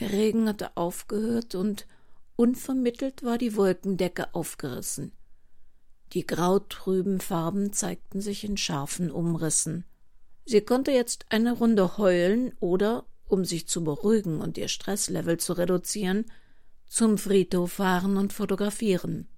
Der 0.00 0.12
Regen 0.12 0.48
hatte 0.48 0.76
aufgehört 0.76 1.54
und 1.54 1.86
unvermittelt 2.34 3.22
war 3.22 3.36
die 3.36 3.54
Wolkendecke 3.54 4.34
aufgerissen. 4.34 5.12
Die 6.14 6.26
grautrüben 6.26 7.20
Farben 7.20 7.72
zeigten 7.72 8.20
sich 8.22 8.42
in 8.44 8.56
scharfen 8.56 9.10
Umrissen. 9.10 9.84
Sie 10.46 10.62
konnte 10.62 10.90
jetzt 10.90 11.26
eine 11.28 11.52
Runde 11.52 11.98
heulen 11.98 12.54
oder, 12.60 13.04
um 13.26 13.44
sich 13.44 13.68
zu 13.68 13.84
beruhigen 13.84 14.40
und 14.40 14.58
ihr 14.58 14.68
Stresslevel 14.68 15.36
zu 15.36 15.52
reduzieren, 15.52 16.24
zum 16.86 17.18
Friedhof 17.18 17.74
fahren 17.74 18.16
und 18.16 18.32
fotografieren. 18.32 19.28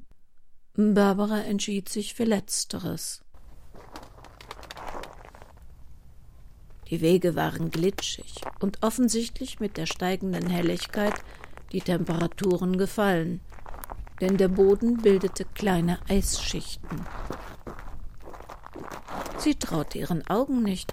Barbara 0.75 1.42
entschied 1.42 1.88
sich 1.90 2.14
für 2.14 2.25
Letzteres. 2.25 3.23
Die 6.93 7.01
Wege 7.01 7.37
waren 7.37 7.71
glitschig 7.71 8.43
und 8.61 8.83
offensichtlich 8.83 9.61
mit 9.61 9.79
der 9.79 9.87
steigenden 9.87 10.51
Helligkeit 10.51 11.15
die 11.73 11.81
Temperaturen 11.81 12.77
gefallen, 12.77 13.41
denn 14.21 14.37
der 14.37 14.49
Boden 14.49 14.99
bildete 14.99 15.47
kleine 15.55 16.01
Eisschichten. 16.11 17.07
Sie 19.39 19.55
traute 19.55 19.97
ihren 19.97 20.27
Augen 20.27 20.63
nicht. 20.63 20.93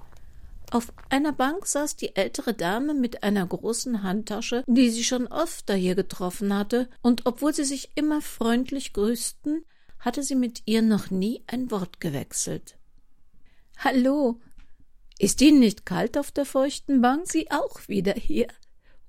Auf 0.71 0.93
einer 1.09 1.33
Bank 1.33 1.67
saß 1.67 1.97
die 1.97 2.15
ältere 2.15 2.53
Dame 2.53 2.93
mit 2.93 3.21
einer 3.23 3.45
großen 3.45 4.01
Handtasche, 4.01 4.63
die 4.67 4.91
sie 4.91 5.03
schon 5.03 5.29
öfter 5.29 5.75
hier 5.75 5.95
getroffen 5.95 6.55
hatte, 6.55 6.87
und 7.01 7.25
obwohl 7.25 7.53
sie 7.53 7.65
sich 7.65 7.89
immer 7.95 8.21
freundlich 8.21 8.93
grüßten, 8.93 9.65
hatte 9.99 10.23
sie 10.23 10.35
mit 10.35 10.61
ihr 10.63 10.81
noch 10.81 11.09
nie 11.09 11.43
ein 11.47 11.69
Wort 11.71 11.99
gewechselt. 11.99 12.77
Hallo. 13.79 14.39
Ist 15.19 15.41
Ihnen 15.41 15.59
nicht 15.59 15.85
kalt 15.85 16.17
auf 16.17 16.31
der 16.31 16.45
feuchten 16.45 17.01
Bank? 17.01 17.27
Sie 17.31 17.51
auch 17.51 17.87
wieder 17.87 18.13
hier. 18.13 18.47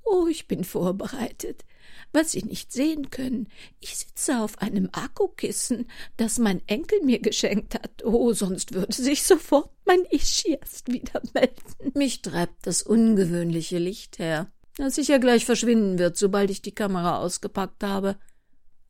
Oh, 0.03 0.27
ich 0.27 0.47
bin 0.47 0.65
vorbereitet 0.65 1.65
was 2.13 2.33
Sie 2.33 2.43
nicht 2.43 2.73
sehen 2.73 3.11
können. 3.11 3.49
Ich 3.79 3.97
sitze 3.97 4.41
auf 4.41 4.59
einem 4.59 4.89
Akkukissen, 4.93 5.89
das 6.17 6.39
mein 6.39 6.67
Enkel 6.67 7.03
mir 7.03 7.21
geschenkt 7.21 7.75
hat. 7.75 8.05
Oh, 8.05 8.33
sonst 8.33 8.75
würde 8.75 8.93
sich 8.93 9.23
sofort 9.23 9.71
mein 9.85 10.03
Ich 10.11 10.49
erst 10.49 10.93
wieder 10.93 11.23
melden. 11.35 11.93
Mich 11.95 12.23
treibt 12.23 12.67
das 12.67 12.83
ungewöhnliche 12.83 13.79
Licht 13.79 14.19
her, 14.19 14.51
das 14.77 14.97
sicher 14.97 15.19
gleich 15.19 15.45
verschwinden 15.45 15.99
wird, 15.99 16.17
sobald 16.17 16.51
ich 16.51 16.63
die 16.63 16.75
Kamera 16.75 17.19
ausgepackt 17.19 17.85
habe. 17.85 18.19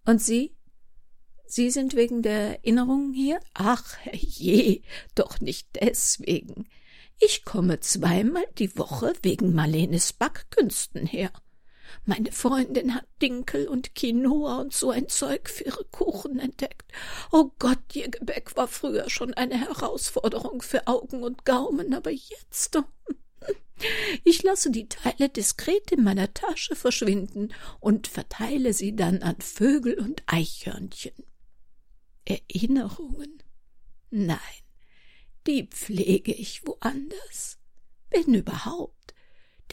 Und 0.06 0.22
Sie? 0.22 0.56
Sie 1.46 1.70
sind 1.70 1.96
wegen 1.96 2.22
der 2.22 2.60
Erinnerungen 2.60 3.12
hier? 3.12 3.40
Ach, 3.54 3.96
je, 4.12 4.82
doch 5.14 5.40
nicht 5.40 5.68
deswegen. 5.80 6.68
Ich 7.20 7.44
komme 7.44 7.80
zweimal 7.80 8.46
die 8.58 8.76
Woche 8.78 9.12
wegen 9.22 9.54
Marlenes 9.54 10.14
Backkünsten 10.14 11.04
her. 11.06 11.30
Meine 12.06 12.32
Freundin 12.32 12.94
hat 12.94 13.06
Dinkel 13.20 13.68
und 13.68 13.94
Quinoa 13.94 14.60
und 14.60 14.72
so 14.72 14.90
ein 14.90 15.08
Zeug 15.08 15.50
für 15.50 15.64
ihre 15.64 15.84
Kuchen 15.84 16.38
entdeckt. 16.38 16.90
Oh 17.30 17.50
Gott, 17.58 17.94
ihr 17.94 18.08
Gebäck 18.08 18.56
war 18.56 18.68
früher 18.68 19.10
schon 19.10 19.34
eine 19.34 19.58
Herausforderung 19.58 20.62
für 20.62 20.86
Augen 20.86 21.22
und 21.22 21.44
Gaumen, 21.44 21.92
aber 21.92 22.10
jetzt. 22.10 22.78
Ich 24.24 24.42
lasse 24.42 24.70
die 24.70 24.88
Teile 24.88 25.28
diskret 25.28 25.90
in 25.90 26.02
meiner 26.02 26.32
Tasche 26.32 26.76
verschwinden 26.76 27.52
und 27.80 28.08
verteile 28.08 28.72
sie 28.72 28.94
dann 28.94 29.22
an 29.22 29.36
Vögel 29.40 29.98
und 29.98 30.22
Eichhörnchen. 30.26 31.14
Erinnerungen? 32.24 33.42
Nein, 34.10 34.38
die 35.46 35.66
pflege 35.66 36.32
ich 36.32 36.66
woanders. 36.66 37.58
Wenn 38.10 38.34
überhaupt. 38.34 39.14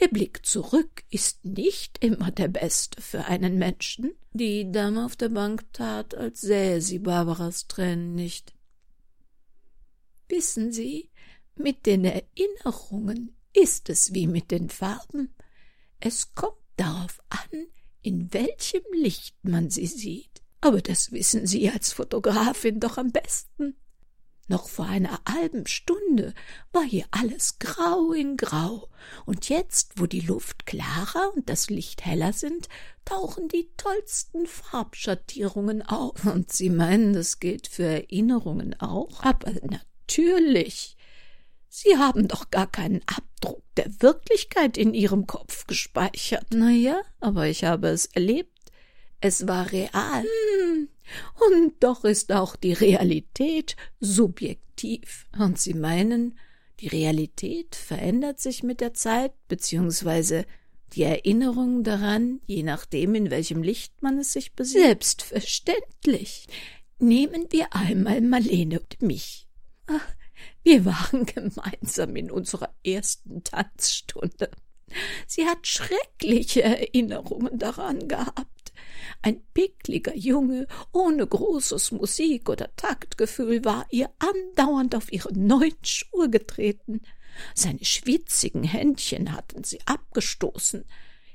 Der 0.00 0.08
Blick 0.08 0.46
zurück 0.46 1.02
ist 1.10 1.44
nicht 1.44 1.98
immer 2.04 2.30
der 2.30 2.48
beste 2.48 3.02
für 3.02 3.24
einen 3.24 3.58
Menschen. 3.58 4.12
Die 4.32 4.70
Dame 4.70 5.04
auf 5.04 5.16
der 5.16 5.28
Bank 5.28 5.64
tat, 5.72 6.14
als 6.14 6.40
sähe 6.40 6.80
sie 6.80 7.00
Barbaras 7.00 7.66
Tränen 7.66 8.14
nicht. 8.14 8.54
Wissen 10.28 10.72
Sie, 10.72 11.10
mit 11.56 11.86
den 11.86 12.04
Erinnerungen 12.04 13.36
ist 13.52 13.88
es 13.88 14.14
wie 14.14 14.28
mit 14.28 14.52
den 14.52 14.68
Farben. 14.68 15.34
Es 15.98 16.34
kommt 16.34 16.58
darauf 16.76 17.20
an, 17.30 17.66
in 18.02 18.32
welchem 18.32 18.84
Licht 18.92 19.36
man 19.42 19.70
sie 19.70 19.86
sieht. 19.86 20.42
Aber 20.60 20.80
das 20.80 21.12
wissen 21.12 21.46
Sie 21.46 21.70
als 21.70 21.92
Fotografin 21.92 22.78
doch 22.78 22.98
am 22.98 23.10
besten. 23.10 23.76
Noch 24.48 24.68
vor 24.68 24.86
einer 24.86 25.20
halben 25.28 25.66
Stunde 25.66 26.32
war 26.72 26.82
hier 26.82 27.04
alles 27.10 27.58
grau 27.58 28.12
in 28.12 28.38
grau, 28.38 28.88
und 29.26 29.48
jetzt, 29.48 29.92
wo 30.00 30.06
die 30.06 30.20
Luft 30.20 30.66
klarer 30.66 31.32
und 31.34 31.48
das 31.48 31.68
Licht 31.70 32.04
heller 32.04 32.32
sind, 32.32 32.68
tauchen 33.04 33.48
die 33.48 33.70
tollsten 33.76 34.46
Farbschattierungen 34.46 35.82
auf. 35.82 36.24
Und 36.24 36.52
Sie 36.52 36.70
meinen, 36.70 37.12
das 37.12 37.40
gilt 37.40 37.68
für 37.68 37.84
Erinnerungen 37.84 38.78
auch? 38.80 39.22
Aber 39.22 39.52
natürlich. 39.62 40.96
Sie 41.68 41.98
haben 41.98 42.26
doch 42.28 42.50
gar 42.50 42.66
keinen 42.66 43.02
Abdruck 43.06 43.62
der 43.76 43.90
Wirklichkeit 44.00 44.78
in 44.78 44.94
Ihrem 44.94 45.26
Kopf 45.26 45.66
gespeichert. 45.66 46.46
Na 46.50 46.70
ja, 46.70 47.02
aber 47.20 47.46
ich 47.46 47.64
habe 47.64 47.88
es 47.88 48.06
erlebt. 48.06 48.57
Es 49.20 49.48
war 49.48 49.72
real. 49.72 50.24
Hm, 50.62 50.88
und 51.50 51.74
doch 51.80 52.04
ist 52.04 52.32
auch 52.32 52.56
die 52.56 52.72
Realität 52.72 53.76
subjektiv. 54.00 55.26
Und 55.38 55.58
Sie 55.58 55.74
meinen, 55.74 56.38
die 56.80 56.88
Realität 56.88 57.74
verändert 57.74 58.40
sich 58.40 58.62
mit 58.62 58.80
der 58.80 58.94
Zeit, 58.94 59.32
beziehungsweise 59.48 60.44
die 60.92 61.02
Erinnerung 61.02 61.82
daran, 61.82 62.40
je 62.46 62.62
nachdem, 62.62 63.14
in 63.14 63.30
welchem 63.30 63.62
Licht 63.62 64.02
man 64.02 64.18
es 64.18 64.32
sich 64.32 64.54
besieht? 64.54 64.82
Selbstverständlich. 64.82 66.46
Nehmen 66.98 67.46
wir 67.50 67.74
einmal 67.74 68.20
Marlene 68.20 68.80
und 68.80 69.02
mich. 69.02 69.46
Ach, 69.86 70.14
wir 70.62 70.84
waren 70.84 71.26
gemeinsam 71.26 72.16
in 72.16 72.30
unserer 72.30 72.74
ersten 72.84 73.44
Tanzstunde. 73.44 74.50
Sie 75.26 75.44
hat 75.44 75.66
schreckliche 75.66 76.62
Erinnerungen 76.62 77.58
daran 77.58 78.08
gehabt. 78.08 78.57
Ein 79.22 79.42
pickliger 79.52 80.16
Junge 80.16 80.66
ohne 80.92 81.26
großes 81.26 81.92
Musik- 81.92 82.48
oder 82.48 82.74
Taktgefühl 82.76 83.64
war 83.64 83.86
ihr 83.90 84.10
andauernd 84.18 84.94
auf 84.94 85.12
ihre 85.12 85.32
neuen 85.32 85.76
Schuhe 85.82 86.30
getreten. 86.30 87.00
Seine 87.54 87.84
schwitzigen 87.84 88.64
Händchen 88.64 89.32
hatten 89.32 89.64
sie 89.64 89.80
abgestoßen. 89.86 90.84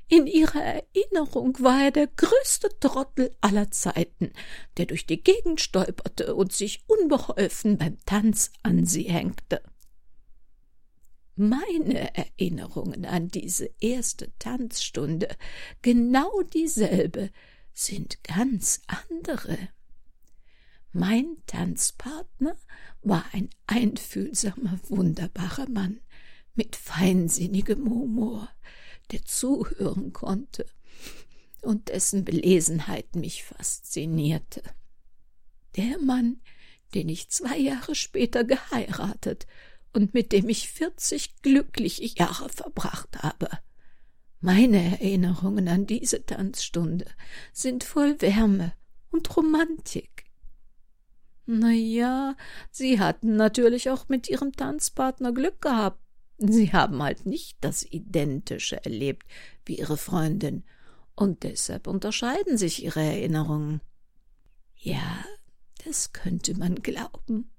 In 0.08 0.26
ihrer 0.26 0.62
Erinnerung 0.62 1.56
war 1.60 1.84
er 1.84 1.90
der 1.90 2.06
größte 2.08 2.68
Trottel 2.78 3.34
aller 3.40 3.70
Zeiten, 3.70 4.32
der 4.76 4.86
durch 4.86 5.06
die 5.06 5.22
Gegend 5.22 5.60
stolperte 5.60 6.34
und 6.34 6.52
sich 6.52 6.84
unbeholfen 6.86 7.78
beim 7.78 7.98
Tanz 8.04 8.52
an 8.62 8.84
sie 8.84 9.04
hängte. 9.04 9.62
Meine 11.36 12.14
Erinnerungen 12.14 13.06
an 13.06 13.28
diese 13.28 13.70
erste 13.80 14.30
Tanzstunde, 14.38 15.28
genau 15.82 16.42
dieselbe, 16.42 17.30
sind 17.74 18.22
ganz 18.22 18.80
andere. 18.86 19.68
Mein 20.92 21.36
Tanzpartner 21.46 22.56
war 23.02 23.24
ein 23.32 23.50
einfühlsamer, 23.66 24.78
wunderbarer 24.88 25.68
Mann 25.68 26.00
mit 26.54 26.76
feinsinnigem 26.76 27.90
Humor, 27.90 28.48
der 29.10 29.24
zuhören 29.24 30.12
konnte 30.12 30.66
und 31.62 31.88
dessen 31.88 32.24
Belesenheit 32.24 33.16
mich 33.16 33.42
faszinierte. 33.42 34.62
Der 35.76 35.98
Mann, 35.98 36.40
den 36.94 37.08
ich 37.08 37.28
zwei 37.28 37.58
Jahre 37.58 37.96
später 37.96 38.44
geheiratet 38.44 39.48
und 39.92 40.14
mit 40.14 40.30
dem 40.32 40.48
ich 40.48 40.68
vierzig 40.68 41.42
glückliche 41.42 42.04
Jahre 42.04 42.48
verbracht 42.48 43.22
habe. 43.22 43.48
Meine 44.44 45.00
Erinnerungen 45.00 45.68
an 45.68 45.86
diese 45.86 46.26
Tanzstunde 46.26 47.06
sind 47.54 47.82
voll 47.82 48.20
Wärme 48.20 48.74
und 49.10 49.34
Romantik. 49.38 50.26
Na 51.46 51.70
ja, 51.70 52.36
sie 52.70 53.00
hatten 53.00 53.36
natürlich 53.36 53.88
auch 53.88 54.10
mit 54.10 54.28
ihrem 54.28 54.52
Tanzpartner 54.52 55.32
Glück 55.32 55.62
gehabt. 55.62 55.98
Sie 56.36 56.74
haben 56.74 57.02
halt 57.02 57.24
nicht 57.24 57.56
das 57.62 57.90
Identische 57.90 58.84
erlebt 58.84 59.26
wie 59.64 59.78
ihre 59.78 59.96
Freundin, 59.96 60.62
und 61.16 61.42
deshalb 61.42 61.86
unterscheiden 61.86 62.58
sich 62.58 62.84
ihre 62.84 63.00
Erinnerungen. 63.00 63.80
Ja, 64.76 65.24
das 65.86 66.12
könnte 66.12 66.54
man 66.58 66.74
glauben. 66.82 67.50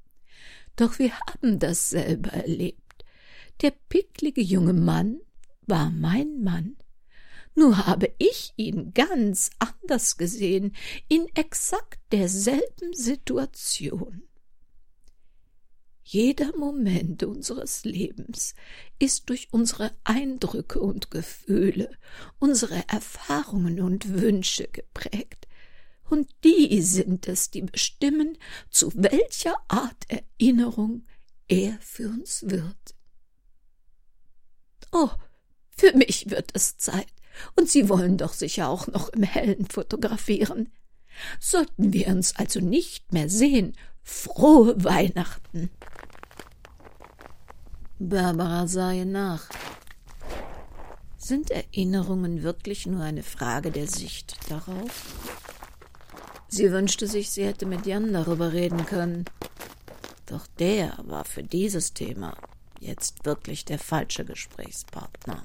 Doch 0.76 1.00
wir 1.00 1.17
haben 1.21 1.58
dasselbe 1.58 2.32
erlebt. 2.32 3.06
Der 3.63 3.71
picklige 3.71 4.41
junge 4.41 4.74
Mann 4.74 5.19
war 5.67 5.89
mein 5.89 6.41
Mann. 6.43 6.78
Nur 7.56 7.86
habe 7.88 8.13
ich 8.17 8.54
ihn 8.58 8.93
ganz 8.93 9.49
anders 9.60 10.17
gesehen, 10.17 10.75
in 11.08 11.28
exakt 11.36 11.99
derselben 12.12 12.93
Situation. 12.93 14.23
Jeder 16.08 16.56
Moment 16.56 17.23
unseres 17.23 17.84
Lebens 17.84 18.54
ist 18.99 19.30
durch 19.30 19.47
unsere 19.51 19.95
Eindrücke 20.04 20.80
und 20.80 21.10
Gefühle, 21.10 21.89
unsere 22.38 22.88
Erfahrungen 22.88 23.82
und 23.82 24.13
Wünsche 24.13 24.67
geprägt. 24.67 25.47
Und 26.08 26.30
die 26.43 26.82
sind 26.84 27.28
es, 27.28 27.49
die 27.49 27.63
bestimmen, 27.63 28.38
zu 28.69 28.91
welcher 28.93 29.56
Art 29.67 30.06
Erinnerung 30.08 31.08
er 31.47 31.80
für 31.80 32.10
uns 32.10 32.43
wird. 32.47 32.95
Oh, 34.91 35.10
für 35.75 35.95
mich 35.95 36.29
wird 36.29 36.51
es 36.53 36.77
Zeit, 36.77 37.07
und 37.55 37.69
Sie 37.69 37.89
wollen 37.89 38.17
doch 38.17 38.33
sicher 38.33 38.69
auch 38.69 38.88
noch 38.88 39.09
im 39.09 39.23
Hellen 39.23 39.65
fotografieren. 39.67 40.71
Sollten 41.39 41.93
wir 41.93 42.07
uns 42.07 42.35
also 42.35 42.59
nicht 42.59 43.11
mehr 43.13 43.29
sehen, 43.29 43.75
frohe 44.03 44.83
Weihnachten. 44.83 45.69
Barbara 47.99 48.67
sah 48.67 48.91
ihr 48.91 49.05
nach. 49.05 49.49
Sind 51.17 51.49
Erinnerungen 51.49 52.43
wirklich 52.43 52.85
nur 52.85 53.01
eine 53.01 53.23
Frage 53.23 53.71
der 53.71 53.88
Sicht 53.88 54.38
darauf? 54.49 55.15
Sie 56.47 56.71
wünschte 56.71 57.07
sich, 57.07 57.31
sie 57.31 57.45
hätte 57.45 57.65
mit 57.65 57.85
Jan 57.85 58.13
darüber 58.13 58.53
reden 58.53 58.85
können. 58.85 59.25
Doch 60.25 60.47
der 60.59 60.97
war 61.03 61.25
für 61.25 61.43
dieses 61.43 61.93
Thema 61.93 62.38
jetzt 62.79 63.25
wirklich 63.25 63.65
der 63.65 63.79
falsche 63.79 64.25
Gesprächspartner. 64.25 65.43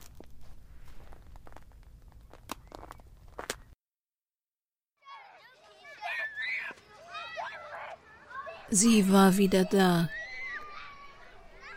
Sie 8.72 9.10
war 9.10 9.36
wieder 9.36 9.64
da. 9.64 10.08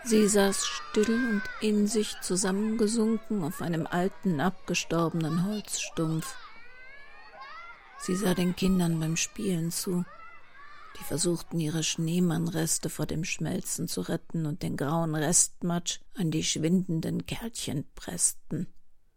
Sie 0.06 0.28
saß 0.28 0.64
still 0.66 1.16
und 1.16 1.42
in 1.60 1.88
sich 1.88 2.14
zusammengesunken 2.22 3.44
auf 3.44 3.62
einem 3.62 3.88
alten, 3.88 4.40
abgestorbenen 4.40 5.46
Holzstumpf. 5.46 6.36
Sie 8.00 8.16
sah 8.16 8.36
den 8.36 8.56
Kindern 8.56 9.00
beim 9.00 9.16
Spielen 9.16 9.72
zu. 9.72 10.06
Die 11.00 11.04
versuchten 11.04 11.60
ihre 11.60 11.82
Schneemannreste 11.82 12.90
vor 12.90 13.08
dem 13.08 13.24
Schmelzen 13.24 13.88
zu 13.88 14.02
retten 14.02 14.46
und 14.46 14.62
den 14.62 14.78
grauen 14.78 15.16
Restmatsch 15.16 16.00
an 16.14 16.30
die 16.30 16.44
schwindenden 16.44 17.26
Kerlchen 17.26 17.86
pressten. 17.96 18.68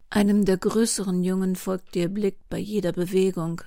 Einem 0.09 0.47
der 0.47 0.57
größeren 0.57 1.23
Jungen 1.23 1.57
folgte 1.57 1.99
ihr 1.99 2.09
Blick 2.09 2.39
bei 2.49 2.59
jeder 2.59 2.93
Bewegung. 2.93 3.61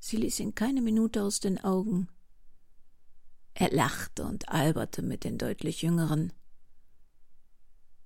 Sie 0.00 0.16
ließ 0.16 0.40
ihn 0.40 0.54
keine 0.54 0.82
Minute 0.82 1.22
aus 1.22 1.38
den 1.38 1.62
Augen. 1.62 2.08
Er 3.58 3.70
lachte 3.70 4.22
und 4.24 4.50
alberte 4.50 5.00
mit 5.00 5.24
den 5.24 5.38
deutlich 5.38 5.80
Jüngeren. 5.80 6.30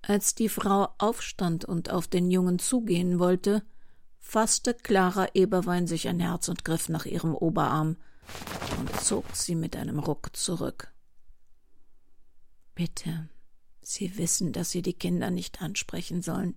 Als 0.00 0.36
die 0.36 0.48
Frau 0.48 0.94
aufstand 0.98 1.64
und 1.64 1.90
auf 1.90 2.06
den 2.06 2.30
Jungen 2.30 2.60
zugehen 2.60 3.18
wollte, 3.18 3.64
fasste 4.20 4.74
Clara 4.74 5.26
Eberwein 5.34 5.88
sich 5.88 6.06
ein 6.06 6.20
Herz 6.20 6.48
und 6.48 6.64
griff 6.64 6.88
nach 6.88 7.04
ihrem 7.04 7.34
Oberarm 7.34 7.96
und 8.78 9.00
zog 9.00 9.24
sie 9.34 9.56
mit 9.56 9.74
einem 9.74 9.98
Ruck 9.98 10.36
zurück. 10.36 10.92
Bitte, 12.76 13.28
Sie 13.82 14.16
wissen, 14.18 14.52
dass 14.52 14.70
Sie 14.70 14.82
die 14.82 14.92
Kinder 14.92 15.30
nicht 15.30 15.60
ansprechen 15.60 16.22
sollen. 16.22 16.54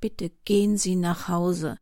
Bitte 0.00 0.30
gehen 0.44 0.76
Sie 0.76 0.96
nach 0.96 1.28
Hause. 1.28 1.78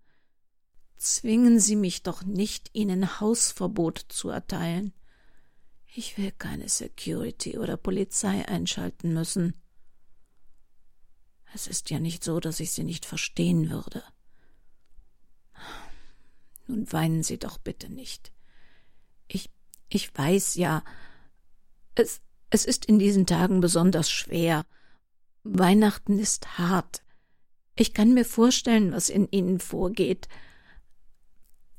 Zwingen 0.99 1.61
Sie 1.61 1.77
mich 1.77 2.03
doch 2.03 2.25
nicht, 2.25 2.69
Ihnen 2.75 3.21
Hausverbot 3.21 4.05
zu 4.11 4.29
erteilen. 4.29 4.93
Ich 5.97 6.19
will 6.19 6.33
keine 6.33 6.69
Security 6.69 7.57
oder 7.57 7.77
Polizei 7.77 8.49
einschalten 8.49 9.15
müssen. 9.15 9.55
Es 11.55 11.69
ist 11.69 11.89
ja 11.89 12.01
nicht 12.01 12.25
so, 12.25 12.41
dass 12.41 12.59
ich 12.59 12.73
Sie 12.73 12.83
nicht 12.83 13.07
verstehen 13.07 13.71
würde. 13.71 14.03
Nun 16.67 16.93
weinen 16.93 17.23
Sie 17.23 17.39
doch 17.39 17.59
bitte 17.59 17.93
nicht. 17.93 18.33
Ich, 19.29 19.51
ich 19.89 20.13
weiß 20.19 20.57
ja, 20.57 20.83
es, 21.95 22.21
es 22.51 22.65
ist 22.65 22.87
in 22.87 22.99
diesen 22.99 23.25
Tagen 23.25 23.61
besonders 23.61 24.11
schwer. 24.11 24.67
Weihnachten 25.45 26.19
ist 26.19 26.59
hart. 26.59 27.05
Ich 27.77 27.95
kann 27.95 28.15
mir 28.15 28.25
vorstellen, 28.25 28.91
was 28.91 29.11
in 29.11 29.29
Ihnen 29.31 29.61
vorgeht. 29.61 30.27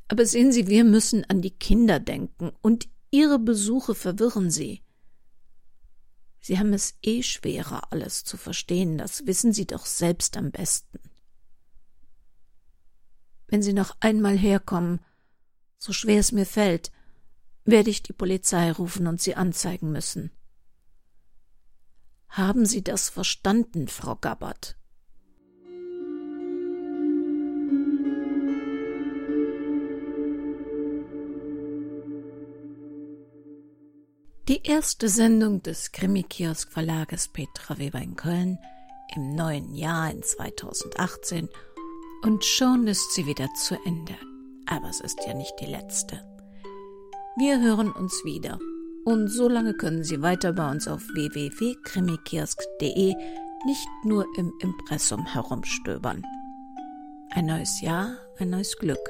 Aber 0.07 0.25
sehen 0.25 0.53
Sie, 0.53 0.67
wir 0.67 0.85
müssen 0.85 1.25
an 1.25 1.41
die 1.41 1.51
Kinder 1.51 1.99
denken, 1.99 2.53
und 2.61 2.87
Ihre 3.15 3.39
Besuche 3.39 3.95
verwirren 3.95 4.51
Sie. 4.51 4.83
Sie 6.41 6.59
haben 6.59 6.73
es 6.73 6.95
eh 7.01 7.23
schwerer, 7.23 7.93
alles 7.93 8.25
zu 8.25 8.35
verstehen, 8.35 8.97
das 8.97 9.25
wissen 9.25 9.53
Sie 9.53 9.65
doch 9.65 9.85
selbst 9.85 10.35
am 10.35 10.51
besten. 10.51 10.99
Wenn 13.47 13.63
Sie 13.63 13.71
noch 13.71 13.95
einmal 14.01 14.37
herkommen, 14.37 14.99
so 15.77 15.93
schwer 15.93 16.19
es 16.19 16.33
mir 16.33 16.45
fällt, 16.45 16.91
werde 17.63 17.89
ich 17.89 18.03
die 18.03 18.11
Polizei 18.11 18.69
rufen 18.69 19.07
und 19.07 19.21
Sie 19.21 19.35
anzeigen 19.35 19.93
müssen. 19.93 20.29
Haben 22.27 22.65
Sie 22.65 22.83
das 22.83 23.07
verstanden, 23.07 23.87
Frau 23.87 24.17
Gabbard? 24.17 24.77
Die 34.47 34.61
erste 34.61 35.09
Sendung 35.09 35.63
des 35.63 35.91
Krimi-Kiosk 35.91 36.71
Verlages 36.71 37.29
Petra 37.29 37.79
Weber 37.79 37.97
in 37.97 38.15
Köln 38.15 38.59
im 39.15 39.33
neuen 39.33 39.73
Jahr 39.73 40.11
in 40.11 40.21
2018 40.21 41.49
und 42.21 42.45
schon 42.45 42.85
ist 42.85 43.11
sie 43.15 43.25
wieder 43.25 43.51
zu 43.55 43.73
Ende. 43.85 44.13
Aber 44.67 44.87
es 44.87 45.01
ist 45.01 45.17
ja 45.25 45.33
nicht 45.33 45.55
die 45.59 45.65
letzte. 45.65 46.23
Wir 47.35 47.59
hören 47.59 47.91
uns 47.91 48.23
wieder. 48.23 48.59
Und 49.03 49.29
so 49.29 49.49
lange 49.49 49.73
können 49.73 50.03
Sie 50.03 50.21
weiter 50.21 50.53
bei 50.53 50.69
uns 50.69 50.87
auf 50.87 51.01
www.krimikiosk.de 51.15 53.15
nicht 53.65 53.87
nur 54.03 54.27
im 54.37 54.53
Impressum 54.59 55.25
herumstöbern. 55.25 56.23
Ein 57.31 57.47
neues 57.47 57.81
Jahr, 57.81 58.15
ein 58.37 58.51
neues 58.51 58.77
Glück. 58.77 59.09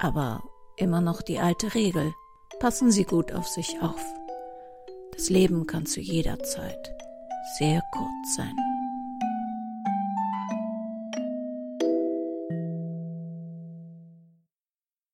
Aber 0.00 0.44
immer 0.76 1.00
noch 1.00 1.22
die 1.22 1.38
alte 1.38 1.74
Regel. 1.74 2.12
Passen 2.58 2.90
Sie 2.90 3.04
gut 3.04 3.32
auf 3.32 3.48
sich 3.48 3.80
auf. 3.80 4.19
Das 5.12 5.28
Leben 5.30 5.66
kann 5.66 5.86
zu 5.86 6.00
jeder 6.00 6.38
Zeit 6.40 6.94
sehr 7.58 7.82
kurz 7.92 8.36
sein. 8.36 8.56